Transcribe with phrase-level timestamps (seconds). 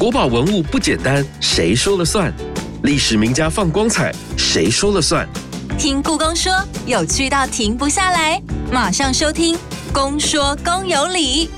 [0.00, 2.32] 国宝文物不简单，谁说了算？
[2.84, 5.28] 历史名家放光彩，谁说了算？
[5.78, 6.50] 听故宫说，
[6.86, 8.40] 有趣到停不下来，
[8.72, 9.54] 马上收听
[9.92, 11.48] 《公说公有理》。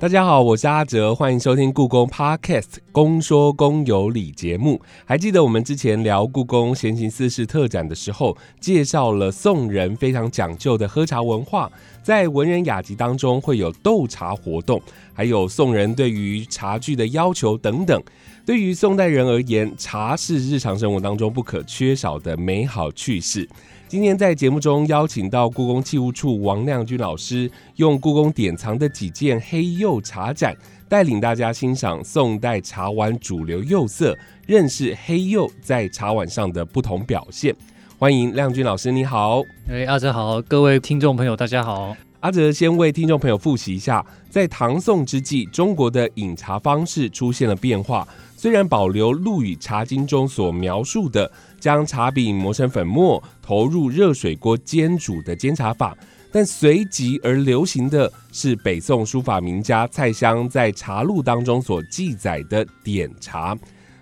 [0.00, 4.80] 大家好，我是阿哲，欢迎收听故宫 Podcast《公说公有理》节目。
[5.04, 11.70] 还记得我们之前聊故宫闲情四事特展的时候，介绍了宋人非常讲究的喝茶文化，
[12.02, 14.80] 在文人雅集当中会有斗茶活动，
[15.12, 18.02] 还有宋人对于茶具的要求等等。
[18.46, 23.46] 对于宋代人而言，茶是日常生活当中不可缺少的美好趣事。
[23.90, 30.56] 今天在节目中邀请到故宫器物处王亮君老师，用故宫典藏的几件黑釉茶盏，
[30.88, 34.16] 带领大家欣赏宋代茶碗主流釉色，
[34.46, 37.52] 认识黑釉在茶碗上的不同表现。
[37.98, 39.42] 欢迎亮君老师，你好。
[39.68, 41.96] 哎，阿哲好，各位听众朋友，大家好。
[42.20, 48.06] 阿哲先为听众朋友复习一下，在唐宋之际，中国的饮茶方式出现了变化。
[48.40, 55.94] 虽然保留《陆羽茶经》中所描述的将茶饼磨成粉末，投入热水锅煎煮的煎茶法，
[56.32, 63.54] 但随即而流行的是北宋书法名家蔡襄在茶录当中所记载的点茶。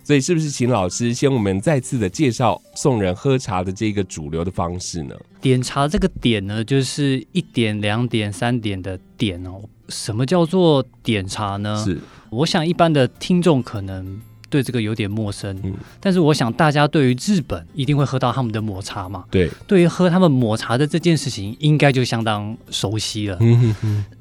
[0.05, 5.17] 所以，是不是请老师先我们再次的介绍宋人喝茶的这个主流的方式呢？
[5.41, 9.61] 点茶这个点呢，就是一点、两点、三点的点哦。
[9.89, 11.83] 什么叫做点茶呢？
[11.85, 11.99] 是，
[12.31, 14.21] 我想一般的听众可能。
[14.51, 15.61] 对这个有点陌生，
[16.01, 19.25] 但是我想大家对于日本一定会喝到他们的抹茶嘛？
[19.31, 23.39] 对，对于喝他们抹茶的这件事情，应该就相当熟悉了。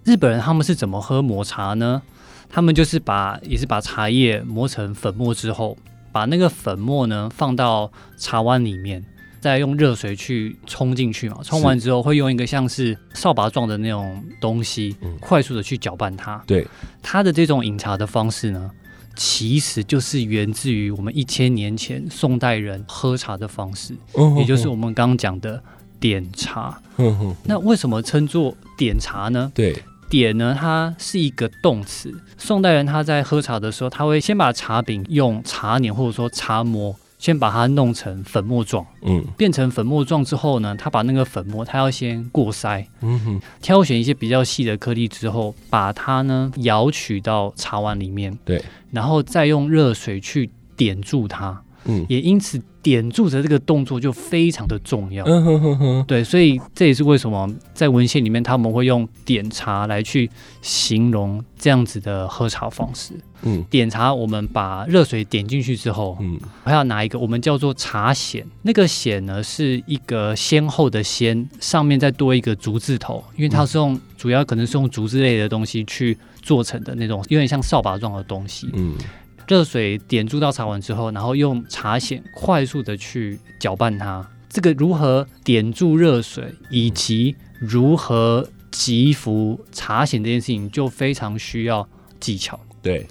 [0.04, 2.02] 日本人他们是怎么喝抹茶呢？
[2.50, 5.78] 他们就是把也是把茶叶磨成粉末之后，
[6.12, 9.06] 把那个粉末呢放到茶碗里面，
[9.40, 11.40] 再用热水去冲进去嘛。
[11.44, 16.42] 冲完之后会用一个像是扫把状的那种东西，快速的去搅拌它。
[16.48, 16.66] 对，
[17.02, 18.72] 它的这种饮茶的方式呢？
[19.18, 23.96] 其实就是源自于我们一千年前宋代人喝茶的方式，
[24.38, 25.62] 也就是我们刚刚讲的
[26.00, 26.80] 点茶。
[27.44, 29.52] 那为什么称作点茶呢？
[29.56, 29.76] 对，
[30.10, 32.14] 点呢，它是一个动词。
[32.38, 36.96] 宋代人他在喝茶的时候，他会先把茶饼用茶碾或者说茶磨。
[37.18, 51.62] 先把它弄成粉末状，嗯，变成粉末状之后呢，他把那个粉末，他要先过筛，嗯哼，挑选一些比较细的颗粒之后，把它呢舀取到茶碗里面，对，然后再用热水去点住它。
[51.86, 55.26] 嗯，也因此点住的这个动作就非常的重要。
[55.26, 60.30] 嗯哼哼哼，对，所以这也是为什么在文献里面他们会用点茶来去
[60.62, 63.14] 形容这样子的喝茶方式。
[63.42, 78.70] 嗯，点茶，我们把热水点进去之后，嗯，还要拿一个我们叫做茶筅，那个筅呢是一个先后的先，上面再多一个竹字头，因为它是用主要可能是用竹子类的东西去做成的那种，有点像扫把状的东西。
[78.74, 78.96] 嗯。
[79.48, 84.30] 热水点注到茶碗之后，然后用茶筅快速的去搅拌它。
[84.50, 91.88] 这个如何点注热水，以及如何击服茶筅这件事情，就非常需要
[92.20, 92.60] 技巧。
[92.82, 93.08] 对，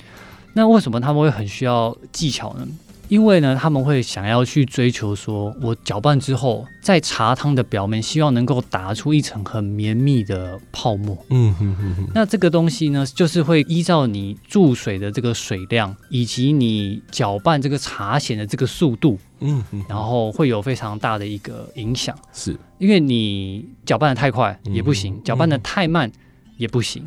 [0.53, 2.67] 那为什么他们会很需要技巧呢？
[3.09, 11.17] 因为呢，他们会想要去追求说，我搅拌之后，在茶汤的表面，希望能够打出一层很绵密的泡沫。
[11.31, 12.09] 嗯哼哼哼。
[12.15, 22.17] 那这个东西呢，就是会依照你注水的这个水量，以及你搅拌这个茶筅的这个速度，嗯哼，然后会有非常大的一个影响。
[22.33, 26.11] 是，因为你搅拌的太快也不行，搅拌的太慢。
[26.57, 27.07] 也不行，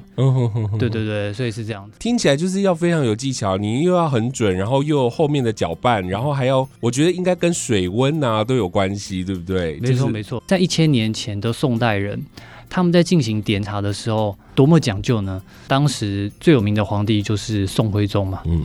[0.77, 1.97] 对对对，所以是这样子。
[1.97, 9.79] 听起来就是要非常有技巧，你又要很准，然后又后面的搅拌，然后还要，我觉得应该跟水温啊都有关系，对不对？
[9.79, 12.23] 没错没错，在一千年前的宋代人，
[12.69, 15.41] 他们在进行点茶的时候多么讲究呢？
[15.67, 18.61] 当时最有名的皇帝就是宋徽宗嘛，嗯，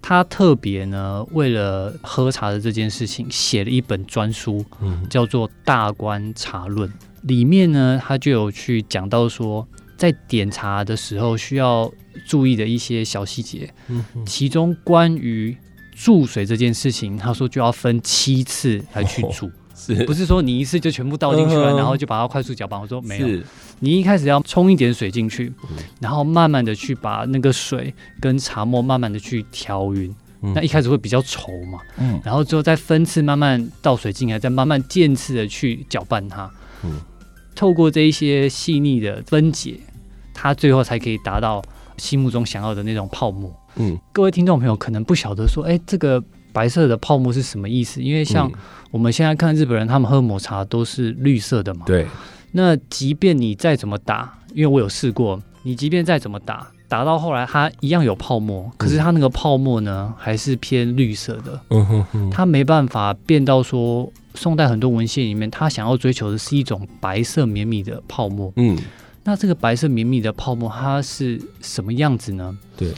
[0.00, 6.88] 他特别呢为了喝茶的这件事情写了一本专书，嗯，叫做《大观茶论》，
[7.20, 9.68] 里面呢他就有去讲到说。
[9.96, 11.90] 在点茶的时候需要
[12.26, 13.72] 注意的一些小细节，
[14.26, 15.56] 其中关于
[15.94, 20.04] 注水这件事情，他说就要分七次来去注， 是。
[20.04, 22.80] 不是说你一次就全部倒进去了，然后就把它快速搅拌？
[22.80, 23.40] 我说没有，
[23.80, 25.52] 你一开始要冲一点水进去，
[26.00, 36.50] 然后慢慢的去把那个水跟茶沫慢慢的去调匀，那一开始会比较稠嘛，嗯，然后之后再分次慢慢倒水进来，再慢慢渐次的去搅拌它，
[36.82, 37.00] 嗯。
[37.56, 39.78] 透过这一些细腻的分解，
[40.34, 41.62] 它最后才可以达到
[41.96, 43.50] 心目中想要的那种泡沫。
[43.76, 46.22] 嗯，各位听众朋友可能不晓得说，哎，这个
[46.52, 48.02] 白色的泡沫是什么意思？
[48.02, 48.50] 因为像
[48.90, 51.82] 我们现在看日本人，他们喝抹茶都是绿色的嘛。
[51.86, 52.06] 对。
[52.52, 56.68] 那即便你再怎么打，因为我有试过，你即便再怎么打。
[56.86, 61.60] 打到后来它一样有泡沫，可是它那个泡沫呢还是偏绿色的。
[61.70, 68.52] 嗯哼哼，它没办法变到说宋代很多文献里面，他想要追求的是一种白色绵密的泡沫。
[68.56, 68.78] 嗯，
[69.24, 72.56] 那这个白色绵密的泡沫它是什么样子呢？
[72.76, 72.92] 对，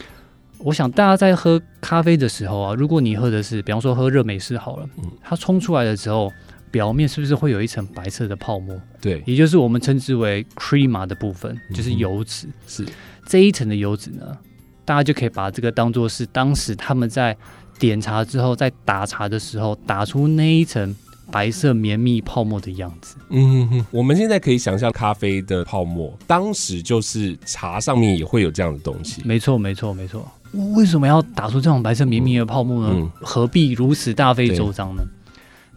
[0.58, 4.88] 我想大家在喝咖啡的时候啊，如果你喝的是比方说喝热美式好了，
[5.22, 6.32] 它冲出来的时候。
[6.68, 8.78] 表面是不是会有一层白色的泡沫？
[9.00, 12.48] 对，也就是我们称之为 crema 的部分，就是油脂。
[12.66, 12.84] 是
[13.24, 14.36] 这一层的油脂呢，
[14.84, 17.34] 大家就可以把这个当做是当时他们在
[17.78, 20.94] 点茶之后，在打茶的时候打出那一层
[21.30, 23.16] 白色绵密泡沫的样子。
[23.30, 29.22] 嗯，哼，我们现在可以想象咖啡的泡沫，当时就是茶上面也会有这样的东西。
[29.24, 30.26] 没错，没错，没错。
[30.74, 33.12] 为什么要打出这种白色绵密的泡沫呢？
[33.20, 35.02] 何必如此大费周章呢？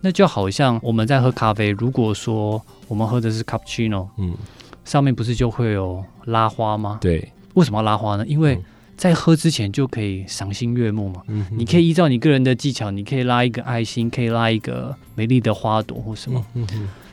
[0.02, 4.34] 那就好像我们在喝咖啡，如果说我们喝的是 cappuccino，嗯，
[4.86, 7.00] 上面不是就会有拉花吗？
[7.02, 8.26] 对，为什么要拉花呢？
[8.26, 8.58] 因为
[9.00, 11.24] 在喝之前就可以赏心悦目嘛。
[11.28, 16.46] 嗯，你可以依照你个人的技巧，你可以拉一个爱心，可以拉一个美丽的花朵或什么。
[16.54, 16.68] 嗯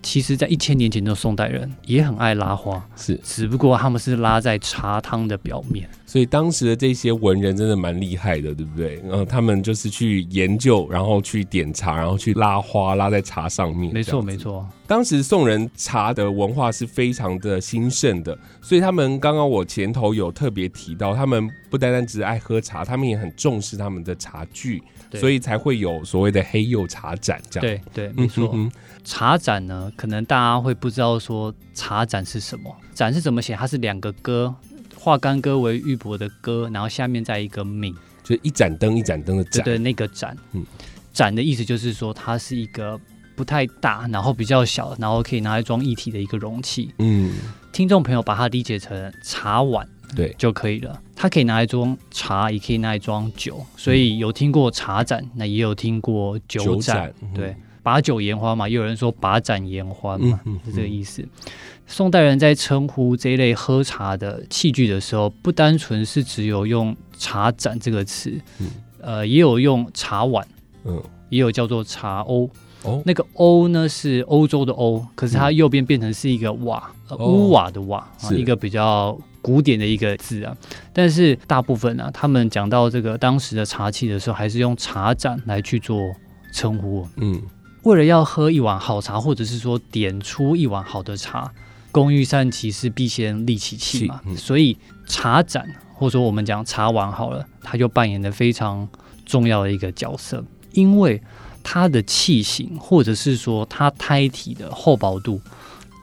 [0.06, 5.88] 其实，在一千年前的宋代人也很爱拉花，是，只不过他们是拉在茶汤的表面。
[6.06, 9.02] 所以当时的这些文人真的蛮厉害的，对不对？
[9.04, 13.92] 然后，他们就是去研究，然后去点茶，然后去拉花，拉在茶上面。
[13.92, 14.64] 没错，没错。
[14.86, 24.80] 当时宋人茶的文化是非常的兴盛的，所以他们刚刚我前头有特别提到，他们不单单只爱喝茶，他们也很重视他们的茶具，
[25.14, 27.80] 所以才会有所谓的黑釉茶盏这样。
[27.92, 28.56] 对对，没错。
[29.06, 33.54] 茶盏呢，可能大家会不知道说茶盏是什么，盏是怎么写？
[33.54, 34.52] 它是两个歌，
[34.98, 37.94] 化干戈为玉帛的戈，然后下面再一个皿，
[38.24, 39.64] 就一盏灯一盏灯的盏。
[39.64, 40.66] 对，那个盏，嗯，
[41.12, 43.00] 盏的意思就是说它是一个
[43.36, 46.92] 不太大，然后比较小，然后可以拿来装液体的一个容器。
[46.98, 47.32] 嗯，
[47.72, 51.00] 听众朋友把它理解成茶碗，对就可以了。
[51.14, 57.54] 它可以拿来装茶，也可以拿来装酒，所以有听过茶盏，那也有听过酒盏，对。
[57.86, 61.24] 把酒言欢嘛，也有人说把盏言欢嘛，是这个意思。
[61.86, 68.36] 宋代人在称呼这一类喝茶的器具的时候，不单纯是只有用茶盏这个词，
[69.00, 70.44] 呃，也有用茶碗，
[70.84, 72.50] 嗯，也有叫做茶瓯。
[72.82, 80.56] 哦，那个瓯呢是欧洲的瓯，可是它右边变成是一个瓦，屋瓦的瓦，一个比较古典的一个字啊。
[80.92, 86.00] 但是大部分呢，他们讲到这个当时的茶器的时候，还是用茶盏来去做
[86.52, 87.06] 称呼。
[87.18, 87.40] 嗯。
[87.86, 91.52] 为了要喝一碗好茶，或者是说点出一碗好的茶，
[91.92, 94.20] 工欲善其事，必先利其器嘛。
[94.36, 98.88] 所以茶盏，或者说我们讲茶碗好了，它就扮演的非常
[99.24, 101.22] 重要的一个角色，因为
[101.62, 105.40] 它的器型，或者是说它胎体的厚薄度，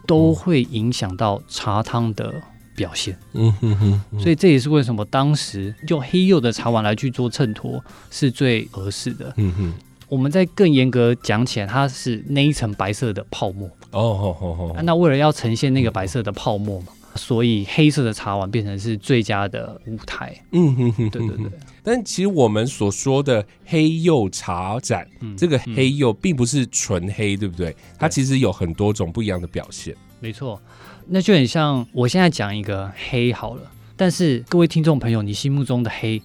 [0.08, 2.34] 都会影响到茶汤的
[2.78, 3.20] 表现。
[3.34, 4.20] 嗯哼哼。
[4.22, 9.34] 所以这也是为什么当时用黑釉的茶碗来去做衬托是最合适的。
[9.36, 9.74] 嗯哼。
[10.14, 14.82] 我们在更严格讲起来，它是那一层白色的泡沫哦，好好好。
[14.84, 20.40] 那为了要呈现那个白色的泡沫嘛，所以黑色的茶碗变成是最佳的舞台。
[20.52, 21.52] 嗯哼哼，对对对。
[21.82, 27.76] 但其实我们所说的黑釉茶盏，这个黑釉并不是纯黑，对不对？
[27.98, 29.96] 它其实有很多种不一样的表现。
[30.20, 30.62] 没错，
[31.08, 33.64] 那就很像我现在讲一个黑好了，
[33.98, 36.22] 但是各位听众朋友，你心目中的黑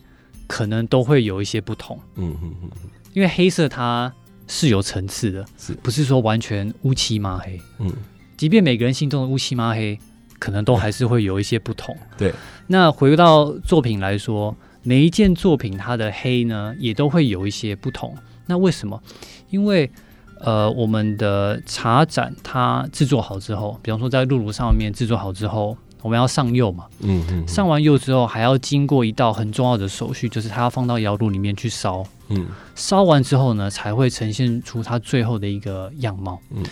[0.47, 1.99] 可能都会有一些不同。
[2.17, 2.71] 嗯哼哼。
[3.19, 4.13] 因为黑色它
[4.47, 7.61] 是有层次的，是不是说完全乌漆抹黑？
[7.81, 7.93] 嗯，
[8.37, 9.99] 即便每个人心中的乌漆抹黑，
[10.39, 11.97] 可能都还是会有一些不同。
[12.17, 12.33] 对，
[12.69, 18.17] 那回到作品来说，每一件作品它的黑呢，也都会有一些不同。
[18.47, 19.03] 那为什么？
[19.51, 19.91] 因为
[20.39, 25.77] 呃，我们的茶盏它制作好之后，比方说在露炉上面制作好之后。
[26.01, 36.63] 我们要上釉嘛，嗯嗯，上完釉之后还要经过一道很重要的手续，就是它要放到窑炉里面去烧，嗯，烧完之后呢，才会呈现出它最后的一个样貌，嗯，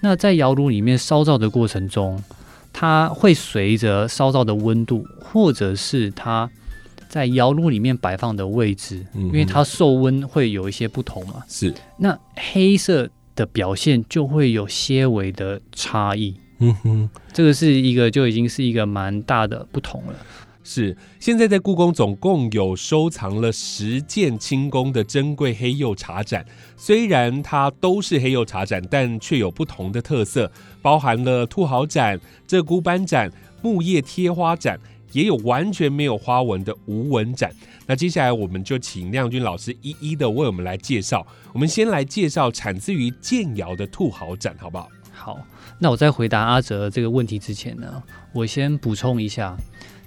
[0.00, 2.22] 那在窑炉里面烧造的过程中，
[2.72, 6.50] 它会随着烧造的温度，或者是它
[7.08, 12.18] 在窑炉里面摆放的位置，因为它受温会有一些不同嘛，是，那
[12.52, 16.34] 黑色的表现就会有些微的差异。
[16.58, 20.14] 嗯哼，这个是一个就已经是一个蛮大的不同了。
[20.68, 26.44] 是，现在在故宫总共有收藏了十件清宫的珍贵黑釉茶盏，
[26.76, 30.50] 虽然它都是黑釉茶盏，但却有不同的特色，
[30.82, 32.18] 包含了兔毫盏、
[32.48, 33.30] 鹧鸪斑盏、
[33.62, 34.76] 木叶贴花盏，
[35.12, 37.48] 也有完全没有花纹的无纹盏。
[37.86, 41.24] 那接下来我们就请亮君老师一一的为我们来介绍。
[41.52, 44.88] 我们先来介绍产自于建窑的兔毫盏，好不好？
[45.12, 45.38] 好。
[45.78, 49.56] 那我在回答阿哲这个问题之前呢，我先补充一下，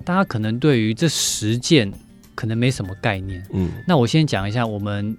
[0.04, 1.92] 大家可能对于这十件
[2.36, 3.46] 可能没什么概念。
[3.52, 5.16] 嗯，那我先讲一下，我们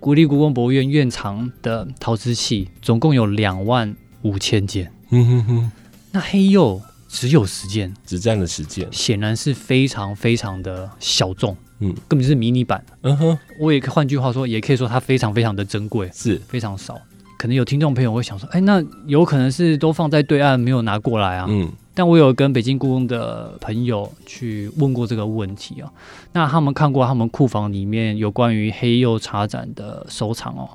[0.00, 4.92] 国立故宫博物院院藏的陶瓷器总共有两万五千件。
[5.10, 5.72] 嗯哼哼，
[6.10, 11.56] 那黑釉只有十件，只占了十件，显然是非常非常的小众。
[11.80, 12.84] 嗯，根本就是迷你版。
[13.02, 16.98] 嗯哼，我也换句话说，也可以说它非常非常的珍贵，是非常少。
[17.38, 21.46] 可能有听众朋友会想说，哎，那有可能是都放在对岸没有拿过来啊？
[21.48, 21.72] 嗯。
[21.94, 25.92] 但我有跟北京故宫的朋友去问过这个问题啊，
[26.32, 30.68] 那他们看过他们库房里面有关于黑釉茶盏的收藏哦，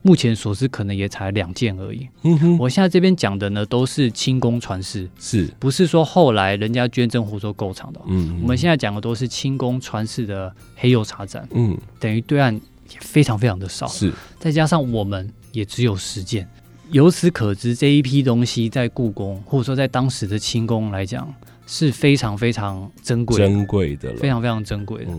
[0.00, 2.08] 目前所知可能也才两件而已。
[2.22, 5.46] 嗯哼，我现在这边讲的呢都是清宫传世，是。
[5.58, 8.00] 不是说后来人家捐赠或者购藏的？
[8.06, 14.10] 嗯，我们现在讲的都是清宫传世的黑釉茶盏，嗯，等于对岸也非常非常的少，是。
[14.38, 16.48] 再加上我们也只有十件。
[16.90, 21.32] 由此可知，这一批东西在故宫，或者说在当时的清宫来讲，
[21.66, 25.12] 是非常非常珍贵、珍贵的，非常非常珍贵的。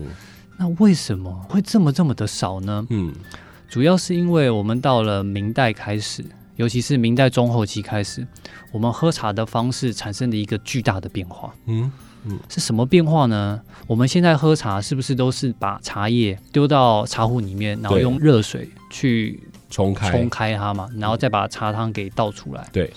[0.56, 2.86] 那为什么会这么这么的少呢？
[2.90, 3.12] 嗯，
[3.68, 6.24] 主要是因为我们到了明代开始，
[6.56, 8.26] 尤其是明代中后期开始，
[8.72, 11.52] 我们喝茶的方式产生了一个巨大的变化。
[11.66, 11.92] 嗯
[12.24, 13.60] 嗯，是什么变化呢？
[13.86, 19.40] 我们现在喝茶是不是都是把茶叶丢到茶壶里面，然后用热水去？
[19.70, 22.68] 冲开冲开它嘛，然后再把茶汤给倒出来。
[22.72, 22.92] 对，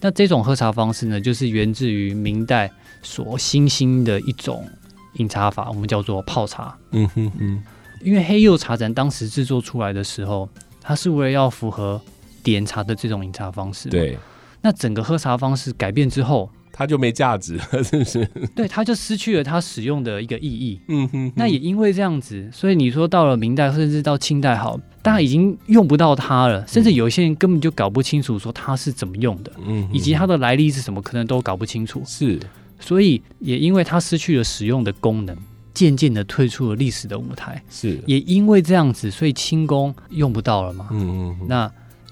[0.00, 2.70] 那这种喝茶方式呢，就是源自于明代
[3.02, 4.68] 所新兴的一种
[5.14, 6.76] 饮茶法，我们叫做泡茶。
[6.92, 7.62] 嗯哼哼，
[8.02, 10.48] 因为黑釉茶盏当时制作出来的时候，
[10.80, 12.00] 它是为了要符合
[12.42, 13.88] 点茶的这种饮茶方式。
[13.88, 14.18] 对，
[14.62, 16.50] 那整个喝茶方式改变之后。
[16.78, 18.24] 它就没价值了， 是不是？
[18.54, 20.80] 对，它就失去了它使用的一个意义。
[20.86, 21.32] 嗯哼。
[21.34, 32.00] 那也因为这样子，所以你说到了明代，甚至到清代，好，大家已经用不到它了，甚至有些人根本就搞不清楚说它是怎么用的，嗯，以及它的来历是什么，可能都搞不清楚。
[32.06, 32.38] 是。
[32.78, 35.36] 所以也因为它失去了使用的功能，
[35.74, 37.60] 渐渐的退出了历史的舞台。
[37.68, 38.00] 是。
[38.06, 40.86] 也因为这样子，所以清宫用不到了嘛。
[40.92, 41.46] 嗯嗯。
[41.48, 41.68] 那。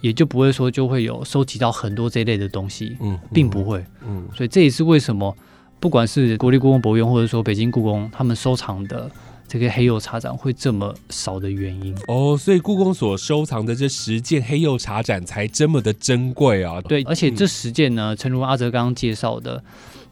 [0.07, 5.37] 也就不会说就会有收集到很多这一类的东西，嗯，并不会，嗯，所以这也是为什么
[5.81, 9.11] 不管是国立故宫博物院或者说北京故宫，他们收藏的
[9.49, 11.93] 这个黑釉茶盏会这么少的原因。
[12.07, 16.81] 哦，所以故宫所收藏的这十件黑釉茶盏才这么的珍贵啊！
[16.83, 19.61] 对，而且这十件呢，诚如阿哲刚刚介绍的。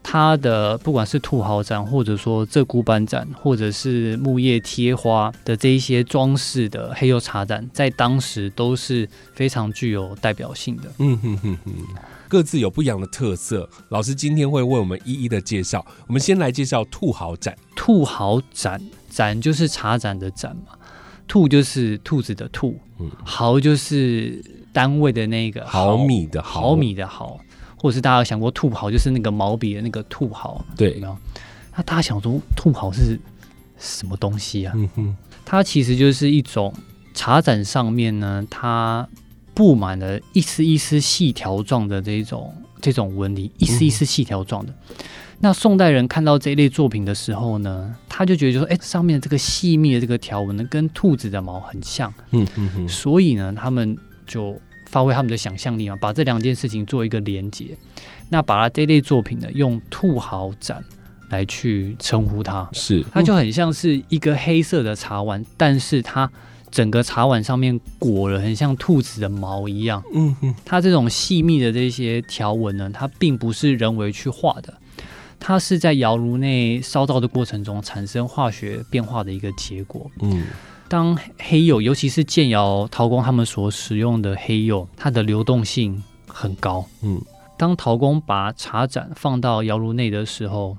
[0.07, 10.83] 它的不管是兔豪展，或者说鹧鸪斑展，或者是木叶贴花的这一些装饰的黑釉茶盏，在当时都是非常具有代表性的。
[10.99, 11.73] 嗯哼哼哼，
[12.29, 13.69] 各自有不一样的特色。
[13.89, 15.85] 老师今天会为我们一一的介绍。
[16.07, 17.57] 我们先来介绍兔豪展。
[17.75, 20.79] 兔豪展，展就是茶盏的盏嘛。
[21.27, 22.79] 兔就是兔子的兔，
[23.25, 27.41] 毫就是单位的那个毫米的毫米的毫。
[27.85, 30.99] 或者是大家有想过兔毫，就是那个毛笔的那个兔毫，对，
[31.77, 33.21] 那大家想说兔毫是
[33.79, 34.73] 什么东西啊？
[34.75, 36.73] 嗯哼，它其实就是一种
[37.13, 39.07] 茶盏上面呢，它
[39.53, 44.73] 布满了一丝一丝细条状的这种这种纹理，一丝一丝细条状的。
[45.41, 52.11] 那宋代人看到这一类作品的时候呢，他就觉得就说，哎，上面这个细密的这个条纹呢，跟兔子的毛很像。
[52.31, 53.95] 嗯嗯嗯，所以呢，他们
[54.27, 54.59] 就。
[54.95, 57.77] 发挥他们的想象力嘛，把这两件事情做一个连接，
[58.29, 60.85] 那把它这类作品呢，用兔毫盏
[61.31, 63.05] 来去称呼它，是。
[63.11, 66.31] 它就很像是一个黑色的茶碗，但是它
[66.71, 74.73] 整个茶碗上面裹了很像兔子的毛一样，嗯哼，它这种细密的这些条纹呢，它并不是人为去画的，
[75.41, 80.45] 它是在窑炉内烧造的过程中产生化学变化的一个结果，嗯。
[80.89, 86.85] 当黑釉，尤其是建窑陶工他们所使用的黑釉，它的流动性很高。
[87.03, 87.21] 嗯，
[87.57, 90.77] 当陶工把茶盏放到窑炉内的时候，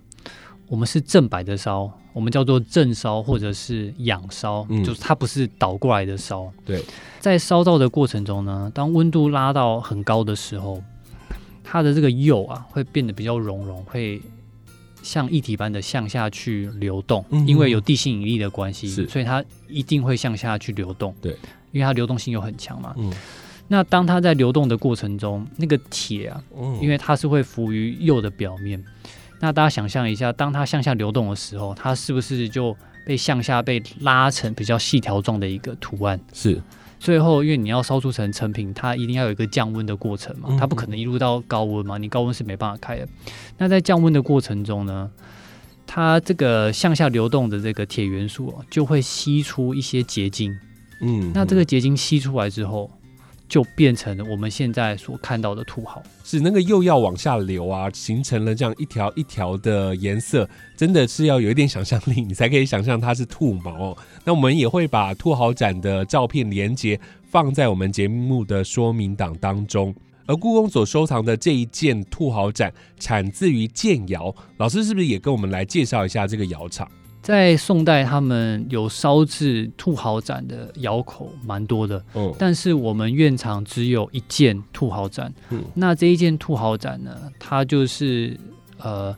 [0.68, 6.50] 我们是正摆的烧，我们叫做正烧或者是仰烧，就是它不是倒过来的烧。
[6.64, 6.84] 对，
[7.20, 10.82] 在烧造的过程中呢，当温度拉到很高的时候，
[11.64, 14.22] 它的这个釉啊会变得比较融融，会。
[15.06, 21.14] 像液体般的向下去流动，因为有地心引力的关系，所以它一定会向下去流动。
[21.22, 21.32] 对，
[21.72, 22.92] 因为它流动性又很强嘛。
[22.98, 23.14] 嗯，
[23.68, 26.44] 那当它在流动的过程中，那个铁啊，
[26.82, 28.84] 因为它是会浮于釉的表面。
[29.40, 36.20] 那大家想象一下，当它向下流动的时候，它是不是就被向下被拉成比较细条状的一个图案？
[36.34, 36.60] 是。
[37.06, 43.08] 最后，因为你要烧出成成品，它一定要有一个降温的过程嘛，它不可能一路到高温嘛，你高温是没办法开的。
[43.60, 45.12] 那在降温的过程中呢，
[45.86, 50.58] 它这个向下流动的这个铁元素啊就会吸出一些结晶，
[51.00, 52.90] 嗯，那这个结晶吸出来之后，
[53.48, 56.02] 就变成我们现在所看到的兔毫。
[56.24, 63.96] 是那个釉药往下流啊，形成了这样一条一条的颜色，真的是要有一点想象力，你才可以想象它是兔毛。
[64.26, 67.00] 那我们也会把兔毫展的照片连接
[67.30, 69.94] 放在我们节目的说明档当中。
[70.28, 76.90] 而故宫所收藏的这一件兔毫盏，产自于建窑，老师是不是也跟我们来介绍一下这个窑厂？
[77.26, 88.40] 在宋代，他们有烧制兔毫盏的窑口蛮多的，嗯，但是我们院厂只有一件兔毫盏，嗯，那这一件兔毫盏呢，它就是
[88.78, 89.16] 呃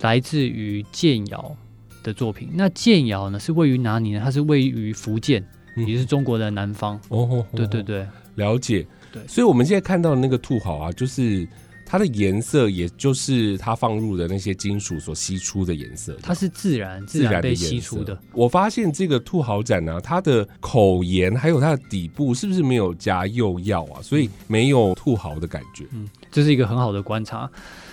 [0.00, 1.56] 来自于建窑
[2.02, 2.50] 的作品。
[2.52, 4.20] 那建窑呢是位于哪里呢？
[4.22, 5.42] 它是位于福建，
[5.74, 7.00] 也是中国的南方。
[7.08, 8.86] 哦，对对对，了解。
[9.10, 11.48] 对，所以我们现在看到的那个兔毫啊，就是。
[11.88, 18.18] 它的颜色，也就是它放入的那些金属所吸出的颜色，它是自然自然被吸出的。
[18.32, 24.02] 我发现这个兔毫盏呢，它的口沿还有它的底部是不是没有加釉药啊？
[24.02, 25.86] 所以没有兔毫的感觉。
[25.92, 27.48] 嗯，这是一个很好的观察。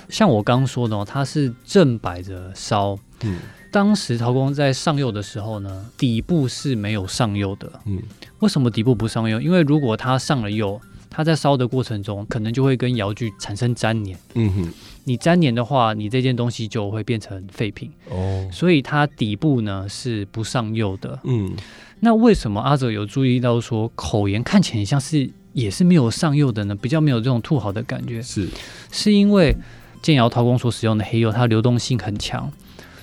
[0.10, 2.98] 像我刚说的，哦它是正摆着烧。
[3.22, 3.38] 嗯，
[3.70, 7.72] 当时陶工在上釉的时候呢，底部是没有上釉的。
[7.86, 8.02] 嗯，
[8.40, 9.40] 为什么底部不上釉？
[9.40, 10.82] 因为如果它上了釉。
[11.16, 14.18] 它在烧的过程中，可能就会跟窑具产生粘连。
[14.34, 17.92] 嗯哼，你粘连的话，你这件东西就会变成废品。
[18.10, 21.20] 哦，所以它底部呢是不上釉的。
[21.24, 21.54] 嗯，
[22.00, 26.76] 那为什么阿哲有注意到说口沿看起来像是也是没有上釉的呢？
[26.76, 28.20] 比较没有这种兔毫的感觉。
[28.20, 28.50] 是，
[28.92, 29.56] 是因为
[30.02, 32.52] 建窑陶工所使用的黑釉，它流动性很强，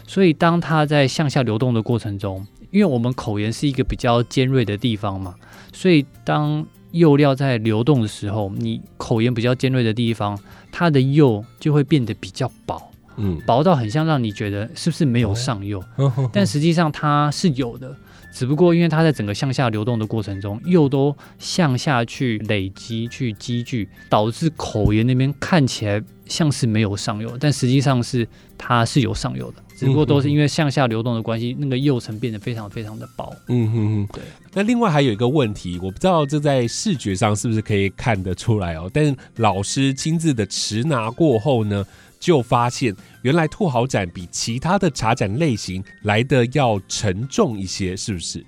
[0.05, 5.35] 所以当它在向下流动的过程中，因为我们口沿是一个比较尖锐的地方嘛，
[5.73, 10.39] 所以当釉料在流动的时候，你口沿比较尖锐的地方，
[10.73, 15.83] 它的釉就会变得比较薄，嗯，薄到很像让你觉得是不是没有上釉，
[16.33, 17.95] 但实际上它是有的，
[18.33, 28.27] 只不过因为它在整个向下流动的过程中，釉都向下去累积、去积聚，导致口沿那边看起来像是没有上釉，但实际上是
[28.59, 29.63] 它是有上釉的。
[29.81, 33.35] 只不过都是因为向下流动的关系，那个釉层变得非常非常的薄。
[33.49, 34.23] 嗯哼哼，对。
[34.53, 38.91] 那另外还有一个问题，我不知道这在视觉上是不是可以看得出来哦。
[38.93, 41.83] 但是老师亲自的持拿过后呢，
[42.19, 48.45] 就发现原来兔毫盏比其他的茶盏类型来的要沉重一些，是不是？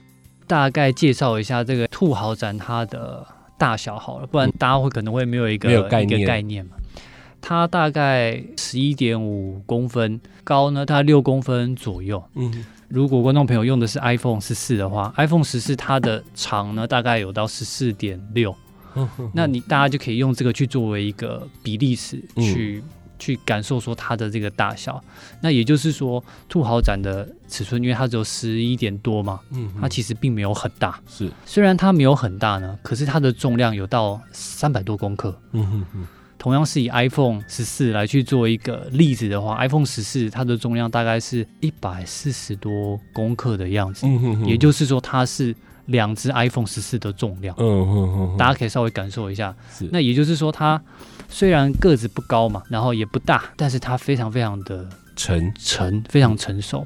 [0.46, 6.72] 大概介绍一下这个兔毫盏它的大小好了，不然大家会可能会没有一个没有概念概念嘛。
[7.42, 12.22] 它大概十一点五公分高呢，它六公分左右。
[12.36, 18.54] 嗯，如果观众朋友用的是 iPhone 十四的话，iPhone 十四它的长呢大概有到十四点六。
[19.32, 22.84] 那你大家就可以用这个去作为一个比例尺去
[23.18, 25.02] 去感受说它的这个大小。
[25.40, 31.00] 那也就是说，兔豪展的尺寸，因为它只有十一点多嘛，嗯，它其实并没有很大。
[31.08, 35.36] 是，虽然它没有很大呢，可是它的重量有到三百多公克。
[35.52, 36.06] 嗯哼哼。
[36.42, 44.08] 同样是以 iPhone 十四来去做一个例子的话，iPhone 十四它的重量大概是一百四十多公克的样子，
[44.44, 45.54] 也就是说它是
[45.86, 47.54] 两只 iPhone 十四的重量。
[47.60, 47.94] 嗯嗯
[48.34, 49.54] 嗯，大家可以稍微感受一下。
[49.72, 50.82] 是，那也就是说它
[51.28, 56.84] 虽然个子不高嘛，然后也不大，但是它非常非常的沉沉，非常成熟。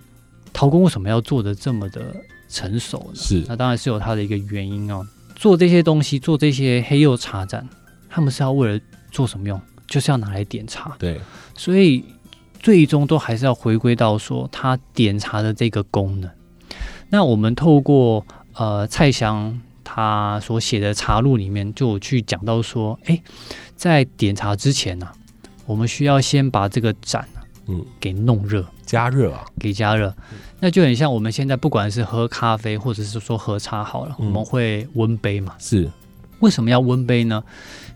[0.52, 2.14] 陶工为什么要做的这么的
[2.50, 3.14] 成熟呢？
[3.14, 5.02] 是，那当然是有它的一个原因哦。
[5.34, 7.66] 做这些东西，做这些黑釉茶盏，
[8.10, 8.78] 他们是要为了。
[9.16, 9.58] 做什么用？
[9.88, 10.94] 就是要拿来点茶。
[10.98, 11.18] 对，
[11.54, 12.04] 所以
[12.60, 16.30] 最终都还是要回归到说它点茶的这个功能。
[17.08, 23.22] 那我们透过呃蔡襄他所写的茶录里面，就去讲到说，哎，
[23.74, 25.08] 在点茶之前呢，
[25.64, 27.26] 我们需要先把这个盏
[27.66, 30.14] 嗯给弄热，加热啊，给加热。
[30.60, 35.54] 那就很像我们现在不管是喝咖啡或者是说喝茶好了，我们会温杯嘛。
[35.58, 35.90] 是，
[36.40, 37.42] 为什么要温杯呢？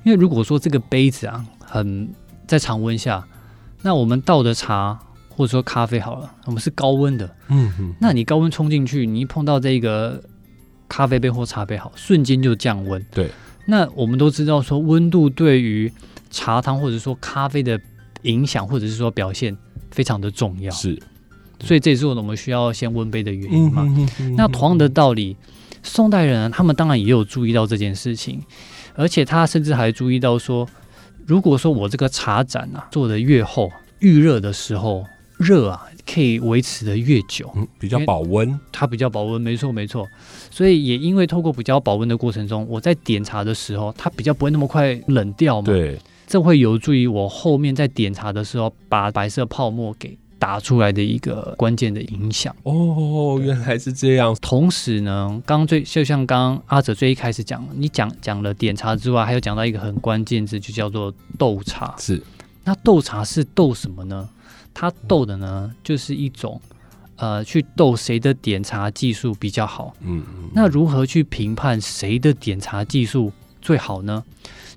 [0.02, 2.08] 因为如果说这个杯子啊，很
[2.46, 3.26] 在常温下，
[3.82, 10.22] 那我们倒的茶或者说咖啡好了，我们是高温的，嗯嗯，那你高温冲进去，你一碰到这个
[10.88, 13.04] 咖啡杯或茶杯，好，瞬间就降温。
[13.10, 13.30] 对，
[13.66, 15.90] 那我们都知道说温度对于
[16.30, 17.80] 茶汤或者说咖啡的
[18.22, 19.56] 影响或者是说表现
[19.90, 21.00] 非常的重要，是，
[21.60, 23.86] 所以这也是我们需要先温杯的原因嘛。
[24.36, 25.36] 那同样的道理，
[25.82, 28.42] 宋代人他们当然也有注意到这件事情。
[29.00, 30.68] 而且他甚至还注意到说，
[31.26, 35.06] 如果说我这个茶盏啊做的越厚，预热的时候
[35.38, 40.06] 热啊可以维持的越久，嗯，比较保温，它比较保温，没错没错。
[40.50, 45.64] 所以也因为透过比较保温的过程中，我在点茶的时候，它比较不会那么快冷掉嘛。
[45.64, 52.52] 对，这会有助于我后面在点茶的时候把白色泡沫给打出来的一个关键的影响。
[52.64, 54.34] 哦，原来是这样。
[54.40, 61.94] 同时呢，刚最就像刚阿哲最一开始讲，你讲讲了点茶之外，还有讲到一个很关键字，就叫做斗茶。
[61.98, 62.20] 是，
[62.64, 64.28] 那斗茶是斗什么呢？
[64.74, 66.60] 它斗的呢，就是一种。
[67.16, 69.94] 呃，去斗谁的点茶技术比较好？
[70.00, 70.48] 嗯嗯。
[70.54, 74.24] 那如何去评判谁的点茶技术最好呢？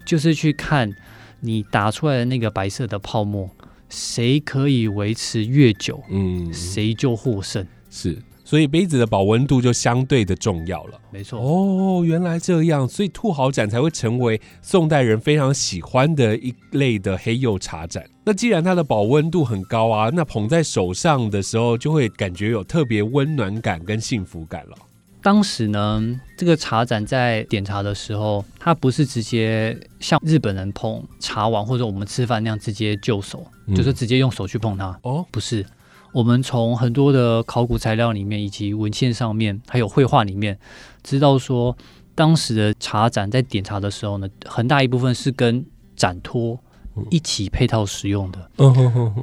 [0.05, 0.93] 就是去看
[1.39, 3.49] 你打出来的那个白色的泡沫，
[3.95, 7.65] 谁可以维持越久，嗯，谁就获胜。
[7.89, 8.17] 是。
[8.45, 10.99] 所以杯子的保温度就相对的重要了。
[11.11, 18.03] 没错哦，原来这样，所以兔毫盏才会成为宋代人非常喜欢的一类的黑釉茶盏。
[18.25, 24.75] 那既然它的保温度很高啊，那捧在手上的时候就会感觉有特别温暖感跟幸福感了。
[25.23, 34.99] 当时呢，这个茶盏在点茶的时候，它不是直接像日本人碰茶碗或者我们吃饭那样直接就手，就是直接用手去碰它。
[35.03, 35.65] 哦，不是。
[36.11, 40.59] 我们从很多的考古材料里面，以及文献上面，还有绘画里面，
[41.01, 41.75] 知道说，
[42.13, 46.59] 当时的茶盏在点茶的时候呢，很大一部分是跟盏托
[47.09, 48.51] 一起配套使用的。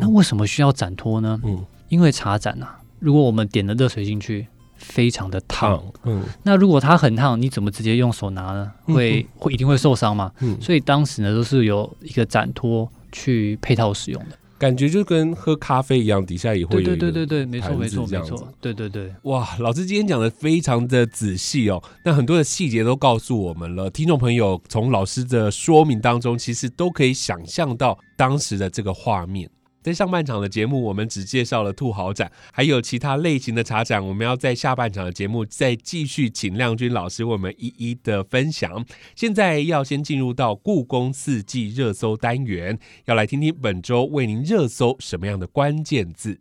[0.01, 1.39] 那为什么需要盏托呢？
[1.45, 4.49] 嗯，因为茶盏啊，如果我们点了热水进去，
[4.81, 5.81] 非常的烫。
[6.03, 8.73] 嗯，那如果它很烫，你怎么直接用手拿呢？
[8.87, 10.33] 会会一定会受伤嘛。
[10.41, 14.37] 嗯，所以当时呢，都是有一个展托去配套使用的。
[14.59, 19.11] 感觉就跟喝咖啡一样，底下也会有对对对对，没错没错没错，对对对。
[19.23, 23.89] 哇，老师今天讲的非常的仔细哦，那很多的细节都告诉我们了。
[23.89, 29.49] 听众朋友从老师的说明当中，其实都可以想象到当时的这个画面。
[29.83, 34.07] 在上半场的节目，我们只介绍了兔毫盏，还有其他类型的茶盏。
[34.07, 38.85] 我们要在下半场的节目再继续请亮君老师为我们一一的分享。
[39.15, 46.41] 现在要先进入到故宫四季热搜单元，要来听听本周为您热搜什么样的关键字。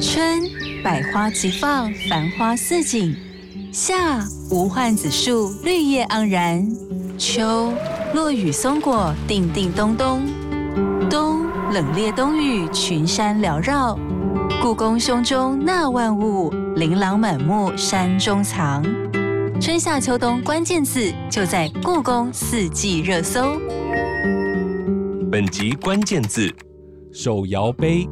[0.00, 0.40] 春，
[0.82, 3.14] 百花齐放，繁花似锦；
[3.72, 6.68] 夏，无患子树，绿叶盎然；
[7.16, 7.72] 秋，
[8.12, 10.20] 落雨松果，叮叮咚咚；
[11.08, 11.46] 冬。
[11.72, 13.98] 冷冽冬雨，群山缭绕。
[14.62, 18.84] 故宫胸中纳万物，琳琅满目山中藏。
[19.60, 23.58] 春夏秋冬关键字就在故宫四季热搜。
[25.30, 26.54] 本集关键字：
[27.12, 28.08] 手摇杯。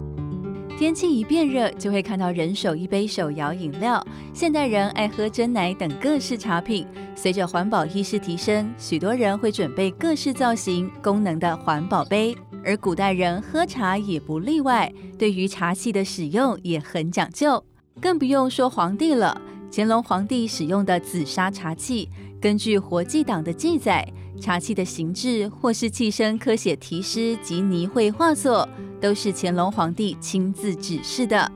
[0.77, 4.05] 天气一变热，就会看到人手一杯手摇饮料。
[4.33, 6.85] 现代人爱喝真奶等各式茶品。
[7.15, 12.37] 随着环保意识提升，许多人会准备各式造型、功能的环保杯。
[12.65, 17.63] 而古代人喝茶也不例外，对于茶器的使用也很讲究，
[18.01, 19.41] 更不用说皇帝了。
[19.71, 22.09] 乾隆皇帝使用的紫砂茶器，
[22.41, 24.07] 根据活记档的记载，
[24.41, 28.69] 茶器的形制或是器身刻写题诗及泥绘画作，
[29.01, 31.51] 都是乾隆皇帝亲自指示的。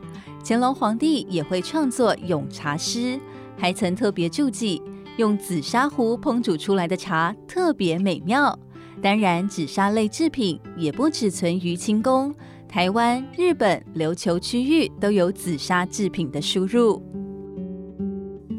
[0.44, 3.20] 乾隆皇帝也会创作咏茶诗，
[3.56, 4.80] 还曾特别注记，
[5.16, 8.58] 用紫砂壶烹煮出来的茶特别美妙。
[9.02, 12.34] 当然，紫砂类制品也不只存于清宫，
[12.68, 17.02] 台湾、日本、琉球区域都有紫砂制品的输入。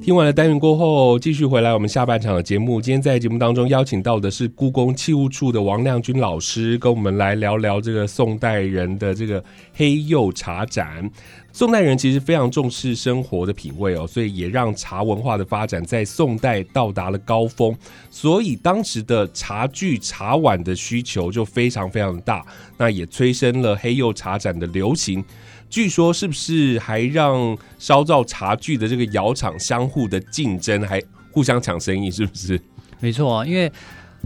[0.09, 2.81] 听完了单元过后，继续回来我们下半场的节目。
[2.81, 9.43] 今天在节目当中邀请到的是故宫器物处的王亮君老师，跟我们来聊聊这个宋代人的这个
[9.75, 11.07] 黑釉茶盏。
[11.51, 17.77] 宋代人其实非常重视生活的品味哦，所以也让茶文化的发展在宋代到达了高峰。
[18.09, 22.43] 所以当时的茶具、茶碗的需求就非常非常大，
[22.79, 25.23] 那也催生了黑釉茶盏的流行。
[25.69, 31.01] 据说是不是还让烧造茶具的这个窑厂相互的竞争，还
[31.31, 32.09] 互相抢生意？
[32.09, 32.59] 是不是？
[32.99, 33.71] 没错啊，因为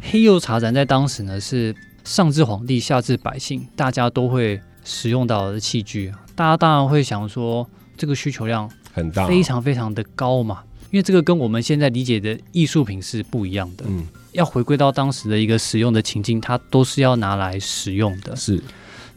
[0.02, 6.12] 黑釉茶盏在当时呢是上至皇帝，下至百姓，大家都会使用到的器具。
[6.34, 10.64] 大家当然会想说，这个需求量很大，非常非常的高嘛。
[10.92, 13.84] 因为这个跟我们现在理解的艺术品是不一样的。
[13.88, 18.36] 嗯，要回归到当时的一个使用的情境，它都是要拿来使用的。
[18.36, 18.62] 是。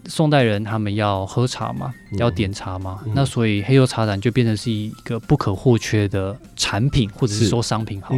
[0.09, 8.15] 宋代人他们要喝茶嘛，要点茶嘛，那所以黑釉茶盏就变成是一个不可或缺的产品，或者是说商品好。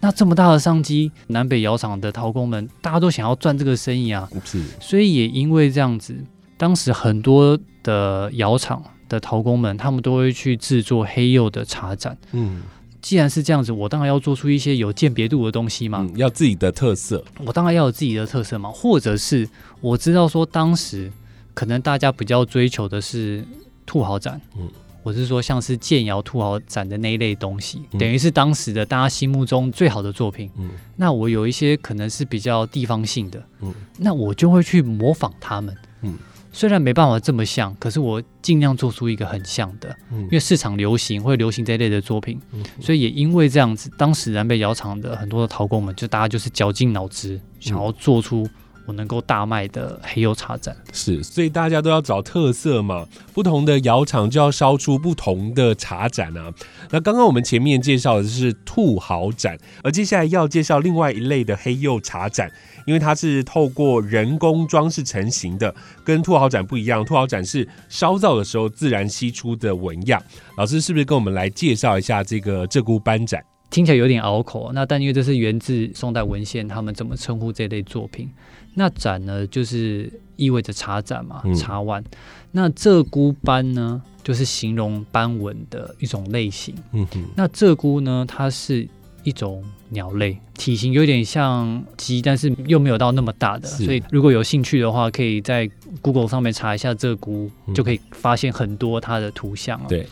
[0.00, 4.62] 那这么大的商机，南北窑厂的陶工们大家都想要赚这个生意啊，是。
[4.80, 6.14] 所以也因为这样子，
[6.56, 12.16] 当时很多的窑厂的陶工们，他们都会去制作黑釉的茶盏。
[12.32, 12.62] 嗯，
[13.00, 17.24] 既然是这样子，我当然要做出一些有鉴别度的东西嘛，要自己的特色。
[17.46, 19.48] 我当然要有自己的特色嘛，或者是
[19.80, 21.10] 我知道说当时。
[21.54, 23.44] 可能大家比较追求的是
[23.84, 24.68] 兔豪展，嗯，
[25.02, 30.50] 我是说像是建窑兔豪展的那一类东西，等于是当时的大家心目中最好的作品。
[30.56, 36.16] 嗯，那我有一些可能是比较地方性的，嗯，那我就会去模仿他们，嗯，
[36.52, 42.40] 虽然没办法这么像，可是我尽量做出一个很像的，因为市场流行会流行这一类的作品，
[42.80, 48.48] 所以也因为这样子，当时南北窑厂的很多的陶工们，就大家就是绞尽脑汁，想要做出。
[48.86, 53.06] 我能够大卖的黑釉茶盏是，所以大家都要找特色嘛。
[53.32, 56.52] 不同的窑厂就要烧出不同的茶盏啊。
[56.90, 62.50] 那刚刚我们前面介绍的是兔毫盏，而接下来要介绍另外一类的黑釉茶盏，
[62.86, 67.04] 因为它是透过人工装饰成型的，跟兔毫盏不一样。
[67.04, 70.22] 兔毫盏是烧造的时候自然吸出的纹样。
[70.58, 73.42] 老师是不是跟我们来介绍一下这个鹧鸪斑盏？
[73.70, 78.28] 听起来有点拗口，那但因为这是源自宋代文献，他们怎么称呼这类作品？
[78.74, 82.02] 那盏呢，就是意味着茶盏嘛，茶碗。
[82.50, 86.74] 那鹧鸪斑呢，就是形容斑纹的一种类型。
[86.92, 87.24] 嗯哼。
[87.34, 88.86] 那鹧鸪呢，它是
[89.24, 93.68] 一种鸟类，体型有点像鸡，但是又没有到那么大的。
[93.68, 99.88] 所以如果有兴趣的话，可以在 Google 上面查一下鹧鸪，就可以发现很多它的图像了。
[99.88, 100.06] 对。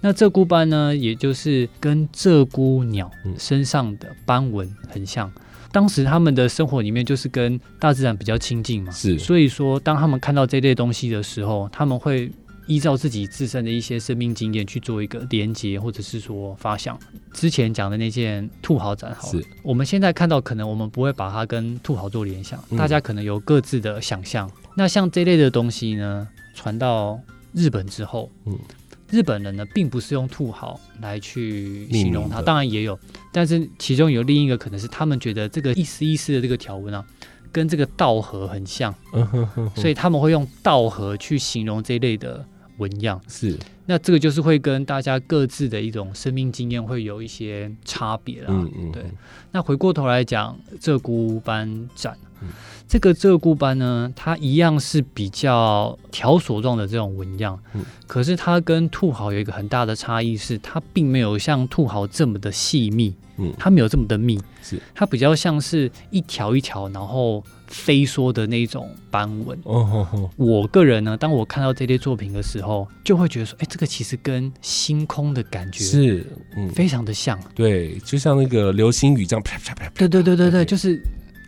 [0.00, 5.32] 那鹧鸪斑呢，也就是跟鹧鸪鸟身上的斑纹很像。
[5.76, 12.32] 当时他们的生活里面就是跟大自然比较亲近嘛，是，所以说当他们看到这类东西的时候，他们会
[12.66, 16.98] 依照自己自身的一些生命经验去做一个连接，或者是说发想。
[17.34, 19.30] 之前讲的那件兔毫展，好，
[19.62, 24.50] 我们现在看到可能我们不会把它跟兔毫做联想，大家可能有各自的想象。
[24.78, 27.20] 那像这类的东西呢，传到
[27.52, 28.58] 日本之后，嗯。
[29.10, 32.98] 日本人呢，并不是用土豪来去形容它，当然也有，
[33.32, 37.04] 但是其中有另一个可能是他们觉得这个一丝一丝的这个条纹啊，
[37.52, 38.94] 跟这个稻禾很像，
[39.74, 42.44] 所以他们会用稻禾去形容这一类的
[42.78, 43.20] 纹样。
[43.28, 48.48] 是，那这个就是会跟大家各自的一种生命经验会有一些差别啦。
[48.48, 49.04] 嗯嗯，对。
[49.52, 52.16] 那回过头来讲，鹧鸪斑展。
[52.86, 69.58] 这个鹧鸪斑呢，它一样是比较条索状的这种纹样，嗯，可是它跟兔毫有一个很大的差异，是它并没有像兔毫这么的细密，嗯，它没有这么的密，是它比较像是一条一条，然后飞梭的那种斑纹。
[69.64, 80.98] 哦，我个人呢，当我看到这类作品的时候，就会觉得说，哎，这个其实跟星空的感觉是，嗯，非常的像，对，就像那个流星雨这样啪啪啪，对对对对对，就是。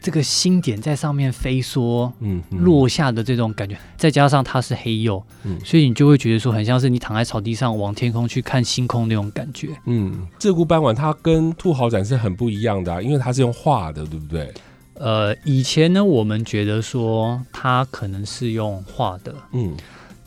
[0.01, 9.71] 这个星点在上面飞梭，嗯，落下的这种感觉，再加上它是黑釉，嗯，所以你就会觉得说，很像是你躺在草地上往天空去看星空那种感觉。
[9.87, 14.55] 嗯，鹧鸪斑纹它跟兔毫展是很不一样的，因为它是用画的，对不对？
[14.95, 19.77] 呃，以前呢，我们觉得说它可能是用画的，嗯，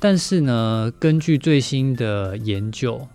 [0.02, 3.08] 但是呢，根据最新的研究，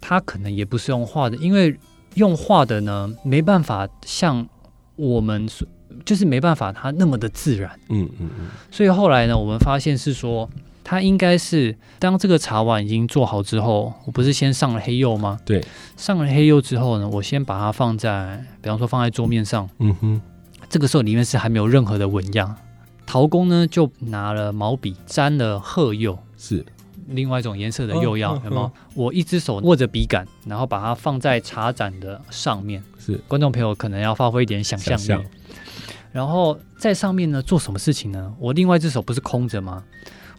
[0.00, 1.78] 它可能也不是用画的，因为
[2.14, 4.48] 用画的呢，没办法像
[4.96, 5.66] 我们所
[6.04, 7.70] 就是没办法，它那么的自然。
[7.90, 8.48] 嗯嗯嗯。
[8.72, 10.50] 所以后来呢，我们发现是说，
[10.82, 15.38] 它应该是当这个茶碗已经做好之后，我不是先上了黑釉吗？
[15.44, 15.64] 对。
[15.96, 19.68] 上了黑釉之后呢，我先把它放在，比方说放在桌面上。
[19.78, 20.20] 嗯哼。
[20.68, 22.56] 这个时候里面是还没有任何的纹样。
[23.06, 26.66] 陶工呢就拿了毛笔沾了褐釉，是
[27.06, 28.72] 另外一种颜色的釉药，有吗？
[28.94, 32.82] 我一只手握着笔杆，然后把它放在茶盏的上面。
[32.98, 33.14] 是。
[33.28, 35.24] 观众朋友可能要发挥一点想象力。
[36.12, 38.34] 然后在上面呢做什么事情呢？
[38.40, 39.84] 我另外一只手不是空着吗？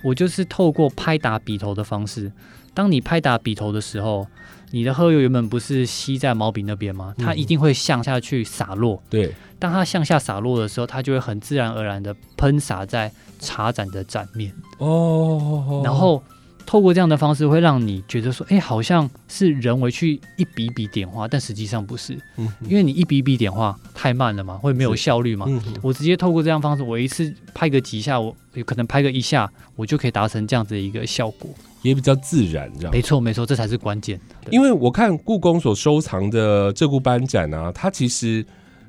[0.03, 2.31] 我就是透过拍打笔头的方式。
[2.73, 4.27] 当你拍打笔头的时候，
[4.71, 7.13] 你的喝油原本不是吸在毛笔那边吗？
[7.17, 9.01] 它一定会向下去洒落。
[9.09, 14.53] 对，当它向下洒落的时候，它就会很自然而然的喷洒在茶盏的盏面。
[14.79, 16.21] 哦，然后。
[16.67, 25.47] 透过这样的方式，会让你觉得说，哎，好像是人为去一笔笔点画，但实际上不是，嗯，因为你一笔笔点画太慢了嘛，会没有效率嘛。
[25.81, 31.49] 我直接透过这样方式，我一次拍个几下，我有可能拍个一下，我就可以达成这样子的一个效果，
[31.83, 32.91] 也比较自然，这样。
[32.91, 34.19] 没错，没错，这才是关键。
[34.51, 38.45] 因为我看故宫所收藏的鹧鸪斑展啊，它其实。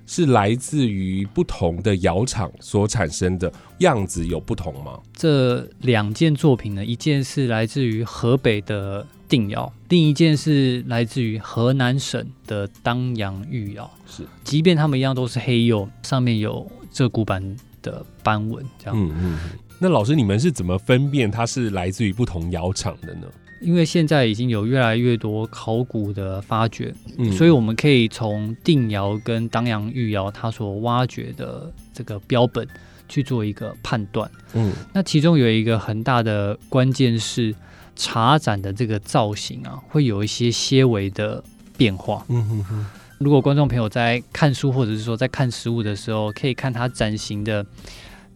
[0.08, 4.98] 是来自于不同的窑厂所产生的样子有不同吗？
[5.12, 13.88] 这两件作品呢，一件是来自于河北的定窑，另一件是来自于河南省的当阳玉窑。
[14.06, 18.98] 是，即便他们一样都是黑釉，上面有鹧鸪斑的斑纹，这样。
[18.98, 19.38] 嗯嗯。
[19.78, 23.26] 那老师，你们是怎么分辨它是来自于不同窑厂的呢？
[23.60, 32.66] 因为现在已经有越来越多考古的发掘，嗯，所以我们可以从定窑跟当阳玉窑它所挖掘的这个标本
[33.08, 37.54] 去做一个判断，嗯，那其中有一个很大的关键是
[37.96, 41.42] 茶盏的这个造型啊，会有一些些微的
[41.76, 42.86] 变化，嗯哼哼。
[43.18, 47.66] 如果观众朋友在看书或者是说在看实物的时候，可以看它展型的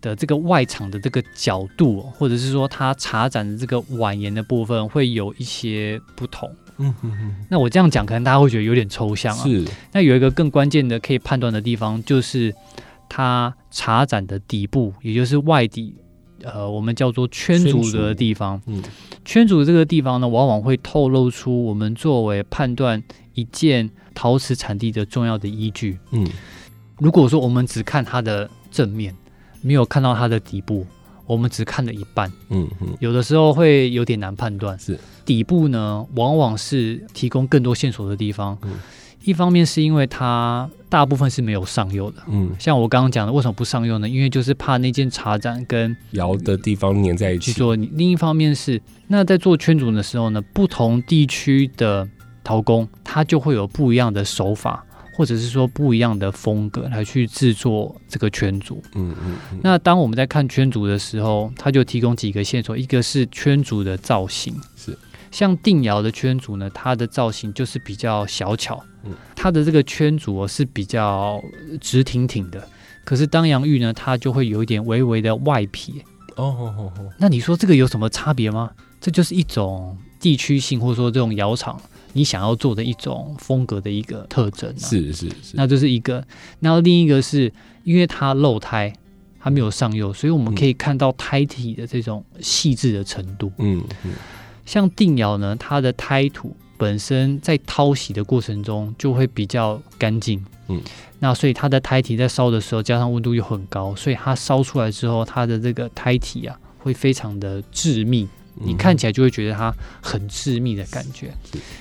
[0.03, 6.51] 的这个外场的这个角度，或者是说它茶盏的这个碗沿的部分会有一些不同。
[6.79, 7.35] 嗯哼哼。
[7.49, 9.43] 那我这样讲，可能大家会觉得有点抽象啊。
[9.45, 9.65] 是。
[9.93, 12.53] 那有一个更关键的可以判断的地方，就是
[13.09, 15.95] 它茶盏的底部，也就是外底，
[16.43, 18.61] 呃，我们叫做圈足的地方。
[18.67, 18.83] 嗯。
[19.25, 23.01] 圈足这个地方呢，往往会透露出我们作为判断
[23.35, 25.99] 一件陶瓷产地的重要的依据。
[26.11, 26.27] 嗯。
[26.99, 29.15] 如果说我们只看它的正面。
[29.63, 30.87] 没有看到它的底部，
[31.27, 32.31] 我们只看了一半。
[32.51, 34.79] 嗯嗯，有的时候会有点难判断。
[34.79, 38.59] 是底部呢，往往是提供更多线索的地方。
[38.63, 38.73] 嗯，
[39.25, 42.23] 一方面是因为它大部分是没有上釉的。
[42.27, 44.09] 嗯，像我刚刚讲的，为什么不上釉呢？
[44.09, 47.53] 因为就是怕那件茶盏跟窑的地方粘在一起。
[47.53, 47.77] 去做。
[47.77, 52.07] 另一方面是，那在做圈组的时候呢，不同地区的
[52.43, 54.85] 陶工他就会有不一样的手法。
[55.13, 59.61] 或者是说不一样的风格来去制作这个圈组，嗯嗯。
[59.63, 64.97] 那当我们在看圈组的时候，它就提供几个线索，一个是圈组的造型，是
[65.31, 71.43] 像定窑的圈组呢，它的造型就是比较小巧，嗯，它的这个圈组是比较
[71.81, 72.67] 直挺挺的。
[73.05, 75.95] 可是当阳玉呢，它就会有一点微微的外撇。
[76.37, 77.11] 哦哦哦哦。
[77.19, 78.71] 那你说这个有什么差别吗？
[79.01, 81.79] 这就是一种地区性，或者说这种窑厂。
[82.15, 86.25] 你想要做的一种风格的一个特征，是是是，那这是一个。
[86.61, 87.53] 然后另一个是
[87.85, 88.93] 因为它漏胎，
[89.41, 93.51] 它没有上釉，所以我们可以看到胎体的这种细致的程度。
[93.59, 94.13] 嗯嗯，
[94.65, 100.45] 像定窑呢，它的胎土本身在淘洗的过程中就会比较干净。
[100.69, 100.81] 嗯，
[101.19, 108.29] 那所以它的胎体在烧的时候，加上温度又很高，所以它烧出来之后，它的这个胎体啊会非常的致密。
[108.55, 111.33] 你看起来就会觉得它很致密的感觉，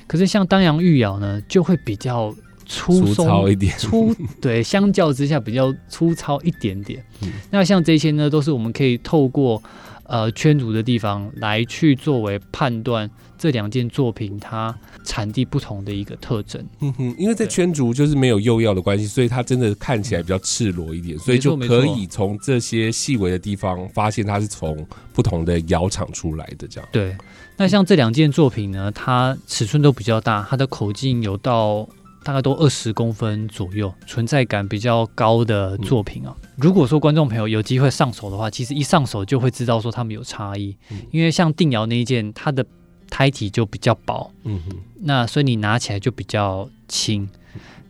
[0.07, 2.33] 可是像当阳玉窑呢，就会比较
[2.65, 7.03] 粗糙一点，粗对，相较之下比较粗糙一点点。
[7.49, 9.61] 那像这些呢，都是我们可以透过。
[10.11, 16.61] 呃，圈足的地方来去作为判断这两件作品它产地不同的一个特征。
[16.81, 26.67] 嗯哼，因为在圈足就是没有釉药的关系，所以它真的看起来比较赤裸一点，所以就可以从这些细微的地方发现它是从不同的窑厂出来的。
[26.67, 27.15] 这样对。
[27.55, 31.87] 那像这两件作品呢，它尺寸都比较大，它的口径有到。
[32.23, 36.35] 大概都二十公分左右，存在感比较高的作品啊。
[36.55, 40.77] 如果说观众朋友有机会上手的话，其实一上手就会知道说它们有差异。
[41.11, 42.65] 因为像定窑那一件，它的
[43.09, 47.27] 胎体就比较薄，嗯哼，那所以你拿起来就比较轻。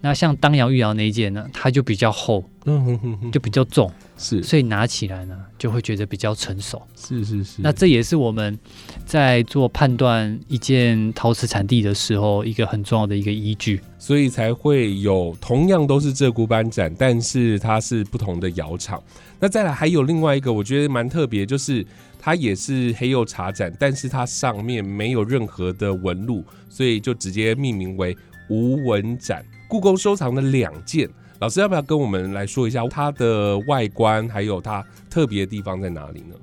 [0.01, 6.81] 那像当阳玉窑那一件呢，它就比较厚，嗯哼哼哼，就比较重，是，所以拿起来呢就会觉得比较成熟。
[6.95, 7.61] 是是是。
[7.61, 8.57] 那这也是我们
[9.05, 13.79] 在做判断一件陶瓷产地的时候一个很重要的一个依据。
[13.99, 19.01] 所以才会有同样都是鹧鸪斑盏，但是它是不同的窑厂。
[19.39, 21.85] 那再来还有另外一个，我觉得蛮特别，就是
[22.19, 28.17] 它也是黑釉茶盏，但是它上面没有任何的纹路，所以就直接命名为
[28.49, 29.45] 无纹盏。
[29.71, 36.35] 故宫收藏的两件，老师要不要跟我们来说一下它的外观，还有它特别的地方在哪里呢？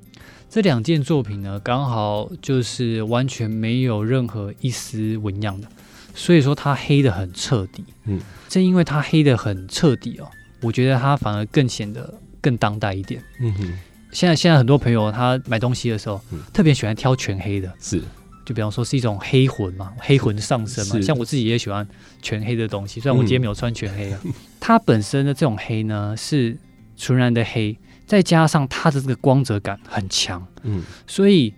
[0.48, 5.68] 这两件作品呢，刚好就是完全没有任何一丝纹样的，
[6.14, 7.84] 所以说它黑的很彻底。
[8.06, 10.26] 嗯，正因为它黑的很彻底哦，
[10.62, 13.22] 我觉得它反而更显得更当代一点。
[13.40, 13.78] 嗯哼，
[14.10, 16.18] 现在现在很多朋友他买东西的时候，
[16.54, 17.70] 特别喜欢挑全黑的。
[17.78, 18.02] 是。
[18.48, 20.98] 就比方说是一种黑魂嘛，黑魂上身嘛。
[21.02, 21.86] 像我自己也喜欢
[22.22, 24.18] 全黑的东西，虽然我今天没有穿全黑啊。
[24.58, 26.56] 它本身的这种黑呢，是
[26.96, 31.52] 纯然的黑，再加上它的这个光泽感很强，嗯，所以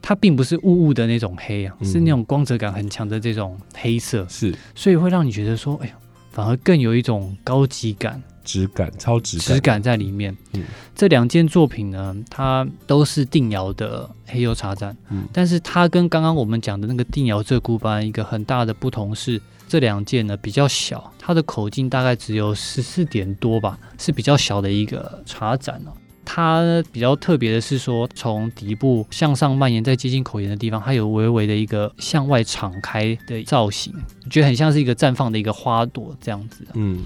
[0.00, 5.94] 它并不是雾雾的那种黑啊，是那种光泽感很强的这种黑色，是，所以会让你觉得说，哎呀，
[6.30, 8.22] 反而更有一种高级感。
[8.48, 10.34] 质感超质质感在里面。
[10.54, 14.96] 嗯，这两件作品呢，它都是定窑的黑釉茶盏。
[15.10, 25.92] 嗯，但是它跟刚刚我们讲的那个定窑鹧鸪斑一个很大的不同是，这两件呢比较小，它的口径大概只有十四点多吧，是比较小的一个茶盏哦。
[26.24, 33.92] 它比较特别的是说，从底部向上蔓延，在接近口沿的地方，它有微微的一个向外敞开的造型，
[34.30, 36.66] 觉得很像是一个绽放的一个花朵这样子。
[36.72, 37.04] 嗯。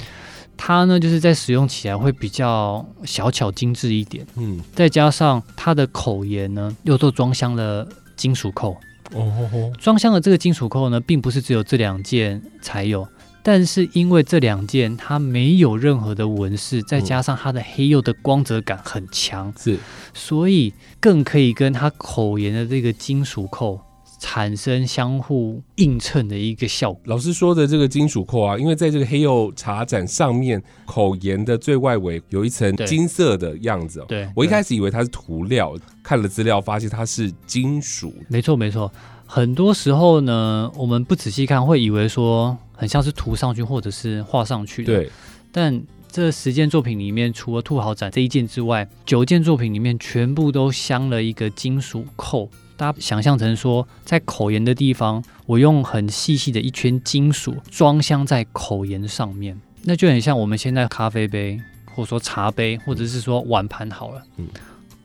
[0.64, 7.84] 它呢，就是在使用起来会比较小巧精致一点，嗯，再加上它的口沿呢，又都装箱了
[8.14, 8.76] 金属扣。
[9.12, 13.08] 哦，装箱的这个金属扣呢，并不是只有这两件才有，
[13.42, 19.76] 但是因为这两件它没有任何的纹饰，再加上它的黑釉的光泽感很强，是，
[20.14, 23.80] 所以更可以跟它口沿的这个金属扣。
[24.22, 27.02] 产生相互映衬的一个效果。
[27.06, 34.00] 老师说的这个金属扣啊，因为在这个黑釉茶盏上面口沿的最外围有一层金色的样子。
[34.06, 38.14] 对，我一开始以为它是涂料，看了资料发现它是金属。
[38.28, 38.90] 没错，没错。
[39.26, 44.94] 很多时候呢，我们不仔细看会以为说很像是涂上去或者是画上去的。
[44.94, 45.10] 对，
[45.50, 52.48] 但这十件作品里面，除了兔豪展这一件之外，九件作品里面全部都镶了一个金属扣。
[52.76, 61.60] 大家想象成说，在口沿的地方，我用很细细的一圈金属装箱在口沿上面，那就很像我们现在咖啡杯，
[61.94, 64.22] 或者说茶杯，或者是说碗盘好了。
[64.36, 64.46] 嗯。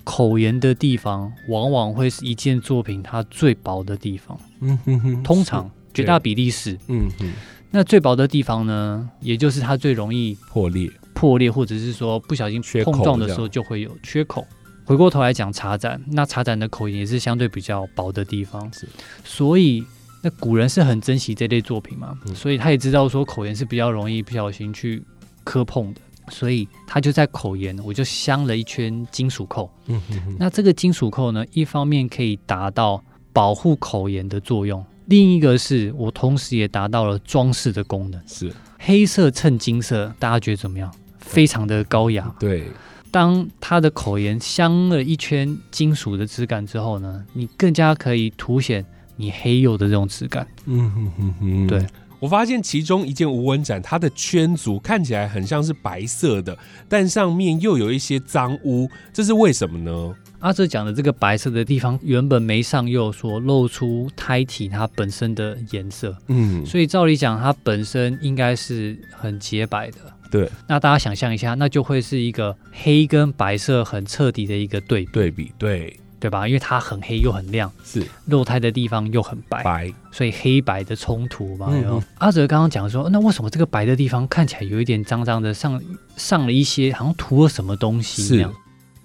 [0.03, 4.39] 口沿的地方，往往会是一件作品它最薄的地方。
[4.61, 6.79] 嗯哼哼，通常绝大比例是。
[6.87, 7.29] 嗯哼，
[7.71, 14.47] 那最薄的地方呢，也就是它最容易破裂、破裂，或者是说不小心碰撞的时候就会有缺口。
[14.87, 18.71] 回过头来讲茶盏，那茶盏的口沿也是相对比较薄的地方。
[18.71, 18.87] 是，
[19.25, 19.83] 所以
[20.21, 25.03] 那古人是很珍惜这类作品嘛，所以他也知道说口沿是比较容易不小心去
[25.43, 25.99] 磕碰的。
[26.29, 29.69] 所以他就在口沿，我就镶了一圈金属扣。
[29.87, 38.21] 嗯哼那这个金属扣呢，一方面可以达到保护口沿的作用，另一个是我同时也达到了装饰的功能。
[38.25, 40.89] 是黑色衬金色，大家觉得怎么样？
[41.19, 42.33] 非常的高雅。
[42.39, 42.69] 对，
[43.11, 48.85] 当它的口沿镶了一圈金属的质感之后呢，你更加可以凸显
[49.15, 50.47] 你黑釉的这种质感。
[50.65, 51.85] 嗯哼哼哼，对。
[52.19, 56.57] 我发现其中一件无纹展，它的圈足看起来很像是白色的，
[56.89, 60.15] 但上面又有一些脏污，这是为什么呢？
[60.39, 69.97] 阿哲讲的这个白色的地方，原本没上釉所露出胎体它本身的颜色，嗯，所以照理讲，它本身应该是很洁白的。
[70.31, 75.99] 对，那大家想象一下，那就会是一个黑跟白色很彻底的一个对对比，对。
[76.19, 76.47] 对吧？
[76.47, 81.71] 因为它很黑又很亮，是肉胎的地方又很白，白，所以黑白的冲突嘛。
[82.17, 85.79] 阿哲刚刚讲说，那为什么这个白的地方看起来有一点脏脏的，上
[86.15, 88.53] 上了一些，好像涂了什么东西那样？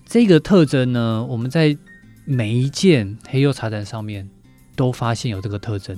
[0.07, 1.77] 这个特征呢，我们在
[2.25, 4.27] 每一件黑釉茶盏上面
[4.83, 5.97] 都发现有这个特征。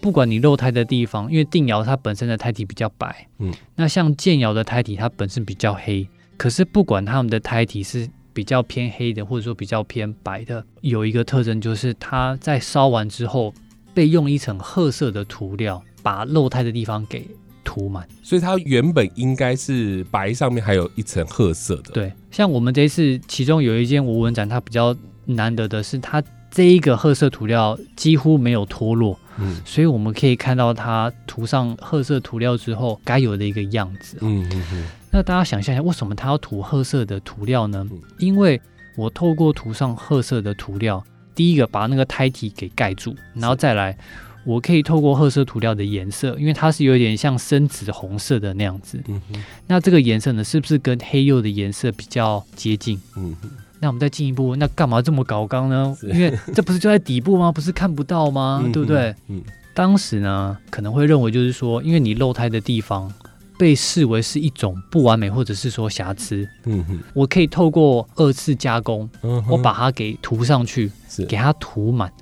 [0.00, 6.08] 不管你露胎的地方，因为定窑它本身的胎体比较白，嗯，那像建窑的胎体它本身比较黑，
[6.38, 8.08] 可是不管它们的胎体是。
[8.34, 13.52] 比较偏黑的，或者说比较偏白的，有一个特征就是它在烧完之后
[13.92, 17.28] 被用一层褐色的涂料把露胎的地方给
[17.62, 21.92] 涂满，所以它原本应该是白，上面还有一层褐色的。
[21.92, 26.22] 对，像我们这次其中有一件无纹展，它比较难得的是它
[26.52, 34.18] 这一个褐色涂料几乎没有脱落，嗯，所以我们可以看到它涂上褐色涂料之后该有的一个样子。
[34.20, 34.84] 嗯嗯嗯。
[35.10, 37.88] 那大家想象一下，为什么它要涂褐色的涂料呢？
[38.18, 38.60] 因为
[38.98, 41.02] 我透过涂上褐色的涂料，
[41.34, 43.96] 第一个把那个胎体给盖住，然后再来，
[44.44, 49.02] 我可以透过褐色涂料的颜色，因为它是有点像深紫红色的那样子。
[49.08, 49.20] 嗯
[49.66, 53.00] 那这个颜色呢，是不是跟黑釉的颜色比较接近？
[53.16, 53.34] 嗯
[53.82, 55.94] 那我们再进一步，那干嘛这么搞刚呢？
[56.04, 57.52] 因为这不是就在底部吗？
[57.52, 58.62] 不是看不到吗？
[58.72, 59.14] 对不对？
[59.26, 59.42] 嗯。
[59.74, 63.12] 当时呢，可能会认为就是说，因为你漏胎的地方。
[63.58, 66.48] 被视为是一种不完美，或者是说瑕疵。
[66.64, 69.08] 嗯哼，我可以透过二次加工，
[69.48, 70.90] 我把它给涂上去，
[71.28, 72.12] 给它涂满。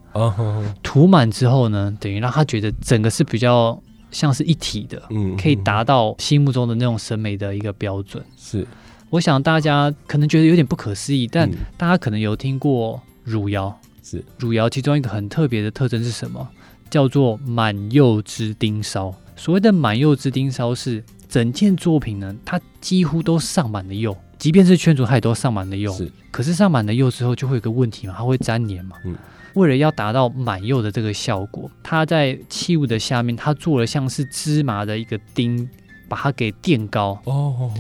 [0.83, 3.81] 涂满之后呢，等于让他觉得整个是比较
[4.11, 8.23] 像是一体的，嗯，可以达到心目中的那种审美的一个标准。
[8.37, 8.67] 是，
[9.11, 13.79] 我想大家可能觉得有点不可思议，但大家可能有听过汝窑。
[14.03, 16.49] 是，汝窑其中一个很特别的特征是什么？
[16.89, 19.15] 叫做满釉之钉烧。
[19.37, 21.05] 所谓的满釉之钉烧是。
[21.29, 25.93] 整件作品呢，它几乎都上满了釉，即便是圈足，它也都上满了釉。
[25.93, 28.97] 是，可是上满了釉之后，就会有个问题嘛，它会粘黏嘛。
[29.05, 29.15] 嗯，
[29.55, 35.71] 为了要达到满釉的这个效果，它在器物的下面，它做了像是芝麻的一个钉，
[36.11, 37.19] 把它给垫高。
[37.25, 37.71] 哦，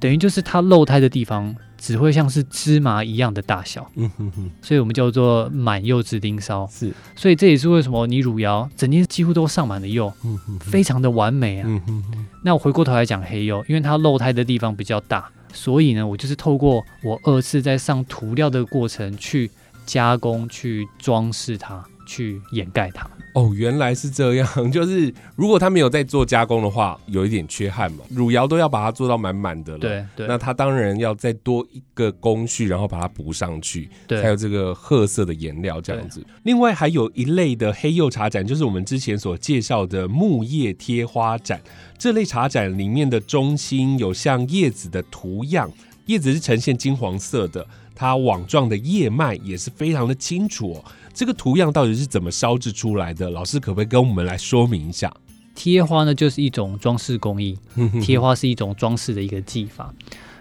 [0.00, 1.54] 等于就是它漏胎的地方。
[1.82, 6.66] 只会像是芝麻一样的大小，嗯哼哼，所以我们叫做满釉之钉烧。
[6.70, 11.64] 是，所以这也是为什么你汝窑整件几乎都上满了釉，嗯哼，非常的完美啊。
[11.66, 12.26] 嗯哼哼。
[12.44, 19.50] 那我回过头来讲黑釉，因为它漏胎的地方比较大，所以呢，我就是透过我二次在上涂料的过程去
[19.86, 23.08] 加工、去装饰它、去掩盖它。
[23.34, 27.98] 哦，原来是这样， 就是如果他没有在做加工的话，有一点缺憾嘛。
[28.10, 36.26] 汝窑都要把它做到满满的了，对对，那它当然要再多一个工序，然后把它补上去，对才有这个褐色的颜料这样子。
[36.42, 41.60] 另外还有一类的黑釉茶盏，就是我们之前所介绍的木叶贴花盏。
[41.96, 45.70] 这类茶盏里面的中心有像叶子的图样，
[46.06, 47.64] 叶子是呈现金黄色的。
[47.94, 50.84] 它网状的叶脉也是非常的清楚哦。
[51.12, 53.30] 这个图样到底是怎么烧制出来的？
[53.30, 55.12] 老师可不可以跟我们来说明一下？
[55.54, 57.58] 贴花呢，就是一种装饰工艺，
[58.00, 59.94] 贴花是一种装饰的一个技法。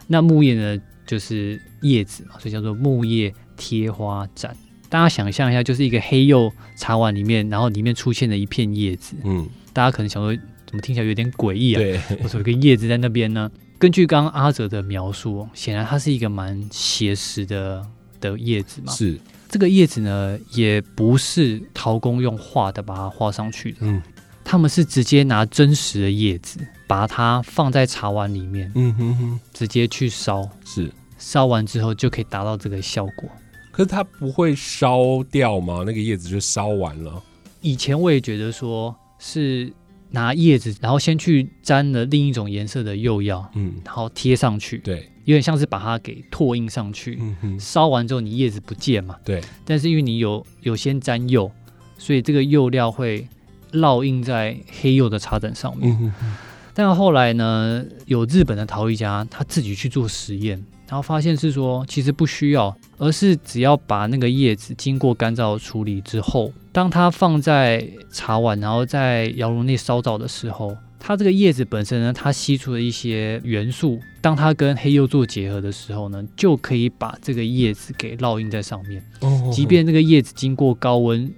[0.08, 4.56] 那木叶呢，就是叶子嘛，所以叫做木叶贴花展。
[4.88, 9.16] 大家想象一下，就是一个黑釉茶碗里面，然后里面出现了一片叶子。
[9.24, 11.80] 嗯，大家可能想说，怎么听起来有点诡异啊？
[11.80, 13.50] 对，我说一个叶子在那边呢。
[13.78, 17.86] 根据刚刚阿哲的描述，显然它是一个蛮写实的
[18.20, 18.92] 的叶子嘛。
[18.92, 19.20] 是，
[19.50, 23.80] 这个叶子呢，也不是陶工用画的把它画上去的。
[23.82, 24.02] 嗯，
[24.44, 28.72] 他们是直接拿真实的叶子，把它放在茶碗里面。
[28.76, 30.48] 嗯哼哼，直接去烧。
[30.64, 33.30] 是，烧完之后就可以达到这个效果。
[33.72, 35.84] 可是它不会烧掉吗？
[35.86, 37.22] 那个叶子就烧完了。
[37.62, 39.72] 以前我也觉得说是
[40.12, 47.18] 拿叶子，然后先去沾了另一种颜色的釉药，嗯，然后贴上去，对，有点像是把它给拓印上去。
[47.22, 49.16] 嗯哼，烧完之后你叶子不见嘛？
[49.24, 49.42] 对。
[49.66, 51.52] 但是因为你有有先沾釉，
[51.98, 53.28] 所以这个釉料会
[53.74, 55.92] 烙印在黑釉的茶盏上面。
[56.02, 56.36] 嗯哼。
[56.74, 60.64] 但后来呢，有日本的陶艺家他自己去做实验。
[60.88, 79.04] 然后发现是说，其实不需要，而是只要把那个叶子经过干燥处理之后，当它放在茶碗，然后在窑炉内烧造的时候，它这个叶子本身呢，它吸出的一些元素，当它跟黑釉做结合的时候呢，就可以把这个叶子给烙印在上面。
[79.22, 81.32] 哦，即便这个叶子经过高温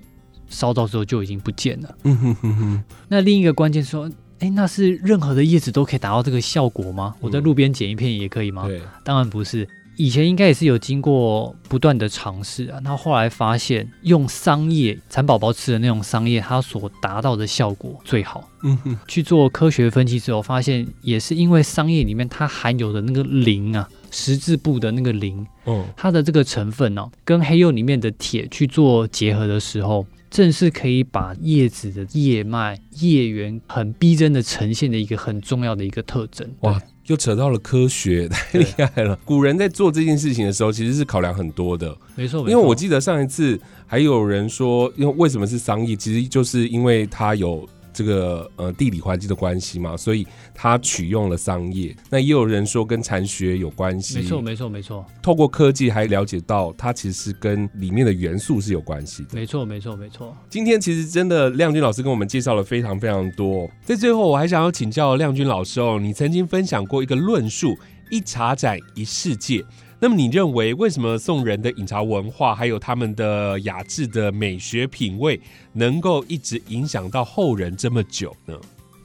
[0.50, 1.96] 烧造之后就已经不见了。
[2.04, 2.84] 嗯哼哼哼。
[3.08, 4.10] 那另一个关键说。
[4.42, 7.14] 哎，那是任何的叶子都可以达到这个效果吗？
[7.20, 8.66] 我在路边捡一片也可以吗？
[8.66, 9.68] 对，当然不是。
[10.02, 18.50] 以前应该也是有经过不断的尝试啊，那后来发现用桑叶蚕宝宝吃的那种桑叶，它所达到的效果最好。
[18.64, 30.08] 嗯哼，去做科学分析之后，发现也是因为桑叶里面它含有的那个磷啊，十字部的那个磷，哦，它的这个成分呢，跟黑釉里面的铁去做结合的时候。
[30.32, 36.50] 正是可以把叶子的叶脉、叶缘很逼真的呈现的一个很重要的一个特征。
[36.62, 36.82] 哇，
[37.12, 39.20] 又扯到了科学，太厉害了！
[39.26, 41.96] 古人在做这件事情的时候，其实是考量很多的。
[42.16, 47.68] 没错，因为我记得上一次还有人说，因为为什么是商议，其实就是因为它有。
[47.94, 51.96] 这个呃地理环境的关系嘛，所以它取用了桑叶。
[52.10, 55.06] 那也有人说跟禅学有关系，没错没错没错。
[55.22, 60.36] 透过科技还了解到它其实是跟里面的元素是有关系的，没错没错没错。
[60.50, 63.70] 今天其实真的亮君老师跟我们介绍了非常非常多。
[63.84, 67.78] 在最后，我还想要请教亮君老师哦，你曾经分享过一个论述：
[68.10, 69.64] 一茶盏一世界。
[70.04, 75.40] 那么你认为，为什么宋人的饮茶文化，还有他们的雅致的美学品味，
[75.74, 78.56] 能够一直影响到后人这么久呢？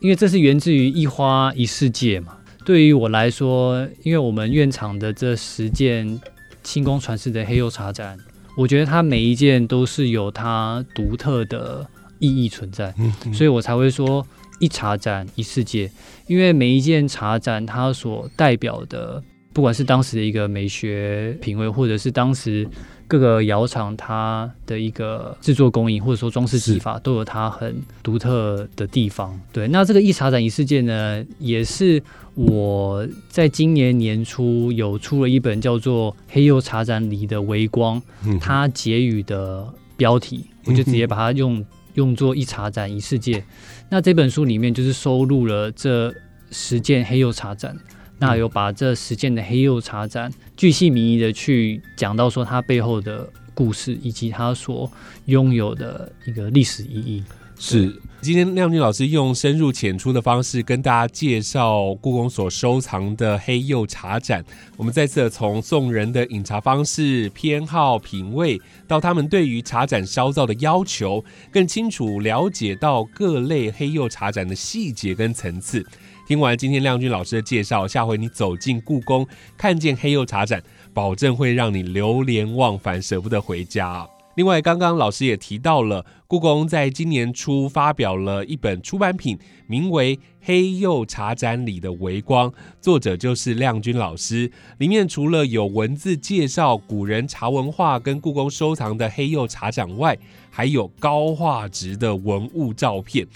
[0.01, 2.39] 因为这是源自于一花一世界嘛。
[2.65, 6.19] 对于我来说，因为我们院场的这十件
[6.63, 8.17] 清宫传世的黑釉茶盏，
[8.57, 11.87] 我觉得它每一件都是有它独特的
[12.19, 12.95] 意义存在，
[13.35, 14.27] 所以我才会说
[14.61, 15.91] 一茶盏一世界。
[16.27, 19.23] 因为每一件茶盏，它所代表的。
[19.57, 22.69] 不管是当时的一个美学品味，或者是当时
[23.09, 29.41] 各个窑厂它的一个制作工艺，或者说装饰技法，都有它很独特的地方。
[29.55, 32.03] 对，那这个一茶展一世界呢，也是
[32.35, 37.99] 我在今年年初有出了一本叫做《黑釉茶展里的微光》，
[38.39, 43.43] 它结语的标题，我就直接把它用用作一茶展一世界。
[43.89, 46.15] 那这本书里面就是收录了这
[46.51, 47.75] 十件黑釉茶展。
[48.19, 54.91] 那有把这十件的黑釉茶盏，巨细靡遗的去讲到说它背后的故事，以及它所
[55.27, 57.23] 拥有的一个历史意义。
[57.59, 57.91] 是，
[58.21, 64.45] 今天亮君老师用深入浅出的方式跟大家介绍故宫所收藏的黑釉茶盏。
[64.77, 75.83] 我们再次从宋人的饮茶方式、偏好、品味，到他们对于茶盏烧造的要求，更清楚了解到各类黑釉茶盏的细节跟层次。
[76.27, 79.25] 听完今天亮君老师的介绍，下回你走进故宫，
[79.57, 80.61] 看见黑釉茶盏，
[80.93, 84.05] 保证会让你流连忘返，舍不得回家。
[84.35, 92.51] 另外，刚刚老师也提到了，故宫在今年初发表了一本出版品，名为《黑釉茶盏里的微光》，
[92.81, 94.51] 作者就是亮君老师。
[94.79, 100.19] 里面除了有文字介绍古人茶文化跟故宫收藏的黑釉茶盏外，
[100.51, 103.27] 还有高画质的文物照片。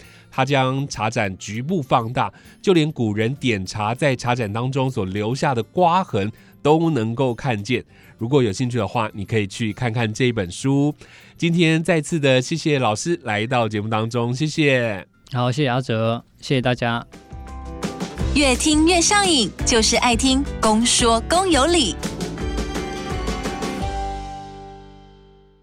[0.41, 2.33] 他将茶盏局部放大，
[2.63, 6.33] 就连古人点茶在茶盏当中所留下的刮痕
[6.63, 7.85] 都能够看见。
[8.17, 10.95] 如果有兴趣的话，你可以去看看这一本书。
[11.37, 15.07] 今天再次的谢谢老师来到节目当中，谢谢。
[15.31, 17.07] 好，谢谢阿哲，谢谢大家。
[18.35, 21.95] 越听越上瘾，就是爱听公说公有理。